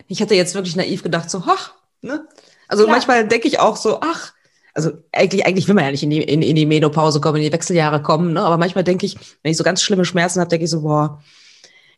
Ich 0.06 0.22
hatte 0.22 0.34
jetzt 0.34 0.54
wirklich 0.54 0.76
naiv 0.76 1.02
gedacht, 1.02 1.28
so, 1.28 1.42
ach, 1.46 1.74
ne? 2.02 2.26
Also 2.68 2.84
Klar. 2.84 2.96
manchmal 2.96 3.28
denke 3.28 3.48
ich 3.48 3.58
auch 3.58 3.76
so, 3.76 3.98
ach, 4.00 4.32
also 4.76 4.90
eigentlich, 5.10 5.46
eigentlich 5.46 5.66
will 5.68 5.74
man 5.74 5.84
ja 5.84 5.90
nicht 5.90 6.02
in 6.02 6.10
die, 6.10 6.22
in, 6.22 6.42
in 6.42 6.54
die 6.54 6.66
Menopause 6.66 7.20
kommen, 7.20 7.38
in 7.38 7.44
die 7.44 7.52
Wechseljahre 7.52 8.02
kommen, 8.02 8.34
ne? 8.34 8.42
aber 8.42 8.58
manchmal 8.58 8.84
denke 8.84 9.06
ich, 9.06 9.16
wenn 9.42 9.50
ich 9.50 9.56
so 9.56 9.64
ganz 9.64 9.82
schlimme 9.82 10.04
Schmerzen 10.04 10.38
habe, 10.38 10.50
denke 10.50 10.64
ich 10.64 10.70
so, 10.70 10.82
boah, 10.82 11.22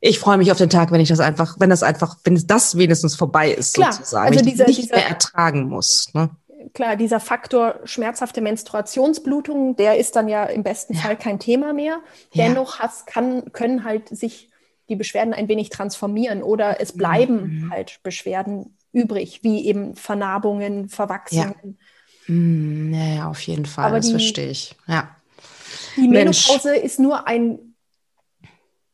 ich 0.00 0.20
freue 0.20 0.38
mich 0.38 0.52
auf 0.52 0.58
den 0.58 0.70
Tag, 0.70 0.92
wenn 0.92 1.00
ich 1.00 1.08
das 1.08 1.18
einfach, 1.18 1.56
wenn 1.58 1.70
das 1.70 1.82
einfach, 1.82 2.16
wenn 2.22 2.40
das 2.46 2.78
wenigstens 2.78 3.16
vorbei 3.16 3.50
ist, 3.50 3.74
Klar. 3.74 3.92
sozusagen, 3.92 4.28
also 4.28 4.38
wenn 4.38 4.46
dieser, 4.46 4.68
ich 4.68 4.78
nicht 4.78 4.90
dieser, 4.90 4.96
mehr 4.96 5.08
ertragen 5.08 5.64
muss. 5.64 6.14
Ne? 6.14 6.30
klar, 6.74 6.96
dieser 6.96 7.20
Faktor 7.20 7.80
schmerzhafte 7.84 8.40
Menstruationsblutung, 8.40 9.76
der 9.76 9.98
ist 9.98 10.16
dann 10.16 10.28
ja 10.28 10.44
im 10.44 10.62
besten 10.62 10.94
ja. 10.94 11.00
Fall 11.00 11.16
kein 11.16 11.38
Thema 11.38 11.72
mehr. 11.72 12.00
Dennoch 12.34 12.78
has, 12.78 13.06
kann, 13.06 13.52
können 13.52 13.84
halt 13.84 14.08
sich 14.08 14.50
die 14.88 14.96
Beschwerden 14.96 15.34
ein 15.34 15.48
wenig 15.48 15.70
transformieren 15.70 16.42
oder 16.42 16.80
es 16.80 16.92
bleiben 16.92 17.64
mhm. 17.64 17.70
halt 17.70 18.00
Beschwerden 18.02 18.76
übrig, 18.92 19.40
wie 19.42 19.66
eben 19.66 19.96
Vernarbungen, 19.96 20.88
Verwachsungen. 20.88 21.54
Ja, 21.62 21.84
mhm, 22.28 22.94
ja 22.94 23.28
auf 23.28 23.40
jeden 23.40 23.66
Fall, 23.66 23.86
Aber 23.86 23.96
das 23.96 24.06
die, 24.06 24.12
verstehe 24.12 24.50
ich. 24.50 24.76
Ja. 24.86 25.16
Die 25.96 26.08
Menopause 26.08 26.70
Mensch. 26.70 26.84
ist 26.84 27.00
nur 27.00 27.26
ein, 27.26 27.74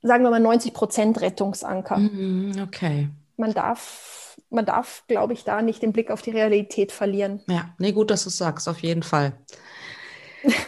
sagen 0.03 0.25
wir 0.25 0.31
mal, 0.31 0.41
90 0.41 0.73
Prozent 0.73 1.21
Rettungsanker. 1.21 1.99
Mhm, 1.99 2.63
okay. 2.67 3.09
Man 3.37 3.53
darf 3.53 4.15
man 4.51 4.65
darf, 4.65 5.05
glaube 5.09 5.33
ich, 5.33 5.45
da 5.45 5.61
nicht 5.63 5.83
den 5.83 5.93
Blick 5.93 6.11
auf 6.11 6.23
die 6.23 6.31
Realität 6.31 6.93
verlieren. 6.93 7.41
Ja, 7.49 7.75
nee, 7.79 7.93
gut, 7.93 8.11
dass 8.11 8.23
du 8.23 8.29
es 8.29 8.39
sagst, 8.39 8.69
auf 8.69 8.79
jeden 8.81 9.03
Fall. 9.03 9.33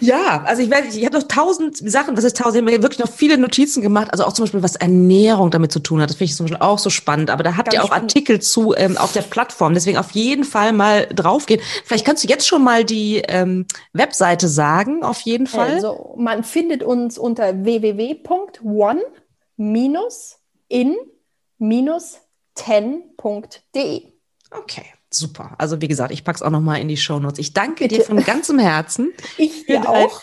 Ja, 0.00 0.42
also 0.44 0.62
ich 0.62 0.70
werde, 0.70 0.88
ich 0.88 1.04
habe 1.04 1.18
noch 1.18 1.28
tausend 1.28 1.76
Sachen, 1.76 2.16
was 2.16 2.24
ist 2.24 2.36
tausend, 2.36 2.56
ich 2.56 2.62
habe 2.62 2.70
mir 2.78 2.82
wirklich 2.82 2.98
noch 2.98 3.10
viele 3.10 3.38
Notizen 3.38 3.82
gemacht, 3.82 4.08
also 4.10 4.24
auch 4.24 4.32
zum 4.32 4.44
Beispiel, 4.44 4.62
was 4.62 4.76
Ernährung 4.76 5.50
damit 5.50 5.72
zu 5.72 5.80
tun 5.80 6.00
hat. 6.00 6.10
Das 6.10 6.16
finde 6.16 6.30
ich 6.30 6.36
zum 6.36 6.46
Beispiel 6.46 6.62
auch 6.62 6.78
so 6.78 6.90
spannend. 6.90 7.30
Aber 7.30 7.42
da 7.42 7.56
habt 7.56 7.66
Ganz 7.70 7.74
ihr 7.74 7.82
auch 7.82 7.88
spannend. 7.88 8.10
Artikel 8.10 8.40
zu 8.40 8.74
ähm, 8.74 8.96
auf 8.96 9.12
der 9.12 9.22
Plattform. 9.22 9.74
Deswegen 9.74 9.98
auf 9.98 10.12
jeden 10.12 10.44
Fall 10.44 10.72
mal 10.72 11.06
draufgehen. 11.06 11.60
Vielleicht 11.84 12.04
kannst 12.06 12.24
du 12.24 12.28
jetzt 12.28 12.46
schon 12.46 12.62
mal 12.64 12.84
die 12.84 13.22
ähm, 13.26 13.66
Webseite 13.92 14.48
sagen, 14.48 15.02
auf 15.02 15.20
jeden 15.20 15.46
Fall. 15.46 15.72
Also 15.74 16.14
man 16.16 16.44
findet 16.44 16.82
uns 16.82 17.18
unter 17.18 17.64
www.one-in- 17.64 19.06
10.de. 22.56 24.12
Okay, 24.50 24.84
super. 25.16 25.54
Also 25.58 25.80
wie 25.80 25.88
gesagt, 25.88 26.12
ich 26.12 26.24
packe 26.24 26.36
es 26.36 26.42
auch 26.42 26.50
nochmal 26.50 26.80
in 26.80 26.88
die 26.88 26.96
Show 26.96 27.18
Notes. 27.18 27.38
Ich 27.38 27.52
danke 27.52 27.84
Bitte. 27.84 27.96
dir 27.96 28.04
von 28.04 28.22
ganzem 28.22 28.58
Herzen. 28.58 29.12
Ich 29.36 29.66
dir 29.66 29.88
auch. 29.88 30.22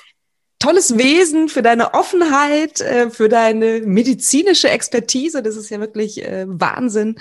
Tolles 0.64 0.98
Wesen, 0.98 1.50
für 1.50 1.62
deine 1.62 1.94
Offenheit, 1.94 2.80
äh, 2.80 3.10
für 3.10 3.28
deine 3.28 3.82
medizinische 3.82 4.70
Expertise. 4.70 5.44
Das 5.44 5.58
ist 5.58 5.70
ja 5.70 5.82
wirklich 5.82 6.24
äh, 6.24 6.46
Wahnsinn. 6.48 7.18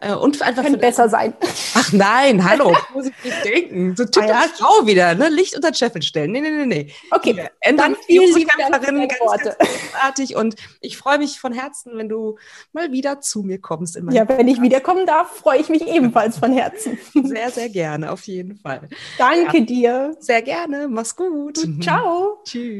Äh, 0.00 0.14
und 0.14 0.40
einfach 0.42 0.62
Könnte 0.62 0.78
besser 0.78 1.08
sein. 1.08 1.34
Ach 1.74 1.92
nein, 1.92 2.48
hallo, 2.48 2.74
nicht 2.94 3.44
denken. 3.44 3.96
So 3.96 4.04
Typ 4.04 4.22
ah, 4.22 4.26
ja. 4.26 4.44
Frau 4.56 4.86
wieder, 4.86 5.14
ne? 5.16 5.28
Licht 5.28 5.56
unter 5.56 5.74
Scheffel 5.74 6.02
stellen. 6.02 6.30
Nee, 6.30 6.40
nee, 6.40 6.50
nee, 6.50 6.66
nee. 6.66 6.92
Okay, 7.10 7.34
ja, 7.36 7.72
dann 7.72 7.96
vielen 8.06 8.32
Dank 8.32 8.82
ganz, 8.82 8.86
ganz 8.86 9.18
großartig 9.18 10.36
und 10.36 10.54
ich 10.80 10.96
freue 10.96 11.18
mich 11.18 11.40
von 11.40 11.52
Herzen, 11.52 11.92
wenn 11.96 12.08
du 12.08 12.38
mal 12.72 12.92
wieder 12.92 13.20
zu 13.20 13.42
mir 13.42 13.60
kommst. 13.60 13.96
In 13.96 14.08
ja, 14.12 14.28
wenn 14.28 14.46
ich 14.46 14.62
wiederkommen 14.62 15.04
darf, 15.04 15.36
freue 15.36 15.58
ich 15.58 15.68
mich 15.68 15.86
ebenfalls 15.86 16.38
von 16.38 16.52
Herzen. 16.52 16.96
Sehr, 17.24 17.50
sehr 17.50 17.68
gerne, 17.68 18.12
auf 18.12 18.22
jeden 18.26 18.56
Fall. 18.56 18.88
Danke 19.18 19.58
ja. 19.58 19.64
dir. 19.64 20.16
Sehr 20.20 20.42
gerne, 20.42 20.88
mach's 20.88 21.16
gut. 21.16 21.58
Ciao. 21.82 22.38
Tschüss. 22.44 22.77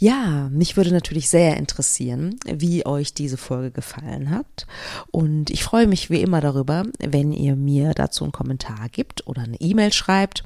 Ja, 0.00 0.48
mich 0.52 0.76
würde 0.76 0.92
natürlich 0.92 1.28
sehr 1.28 1.56
interessieren, 1.56 2.36
wie 2.46 2.86
euch 2.86 3.14
diese 3.14 3.36
Folge 3.36 3.72
gefallen 3.72 4.30
hat. 4.30 4.68
Und 5.10 5.50
ich 5.50 5.64
freue 5.64 5.88
mich 5.88 6.08
wie 6.08 6.20
immer 6.20 6.40
darüber, 6.40 6.84
wenn 7.00 7.32
ihr 7.32 7.56
mir 7.56 7.94
dazu 7.94 8.22
einen 8.22 8.32
Kommentar 8.32 8.88
gibt 8.92 9.26
oder 9.26 9.42
eine 9.42 9.60
E-Mail 9.60 9.92
schreibt 9.92 10.44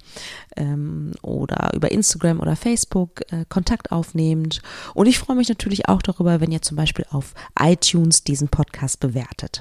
ähm, 0.57 1.13
oder 1.21 1.73
über 1.75 1.93
Instagram 1.93 2.41
oder 2.41 2.57
Facebook 2.57 3.31
äh, 3.31 3.45
Kontakt 3.47 3.93
aufnehmt. 3.93 4.63
Und 4.95 5.07
ich 5.07 5.19
freue 5.19 5.37
mich 5.37 5.51
natürlich 5.51 5.87
auch 5.87 6.01
darüber, 6.01 6.41
wenn 6.41 6.51
ihr 6.51 6.63
zum 6.63 6.79
Beispiel 6.79 7.05
auf 7.11 7.35
iTunes 7.61 8.25
diesen 8.25 8.49
Podcast 8.49 9.01
bewertet. 9.01 9.61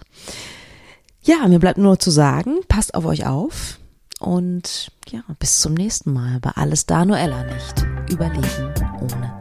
Ja, 1.21 1.49
mir 1.49 1.59
bleibt 1.59 1.77
nur 1.77 1.99
zu 1.99 2.11
sagen, 2.11 2.61
passt 2.69 2.95
auf 2.95 3.03
euch 3.03 3.25
auf. 3.25 3.80
Und 4.21 4.91
ja, 5.09 5.21
bis 5.39 5.61
zum 5.61 5.73
nächsten 5.73 6.13
Mal 6.13 6.39
bei 6.39 6.51
Alles 6.51 6.85
da, 6.85 7.05
Noella 7.05 7.43
nicht. 7.43 7.85
Überleben 8.11 8.73
ohne 9.01 9.40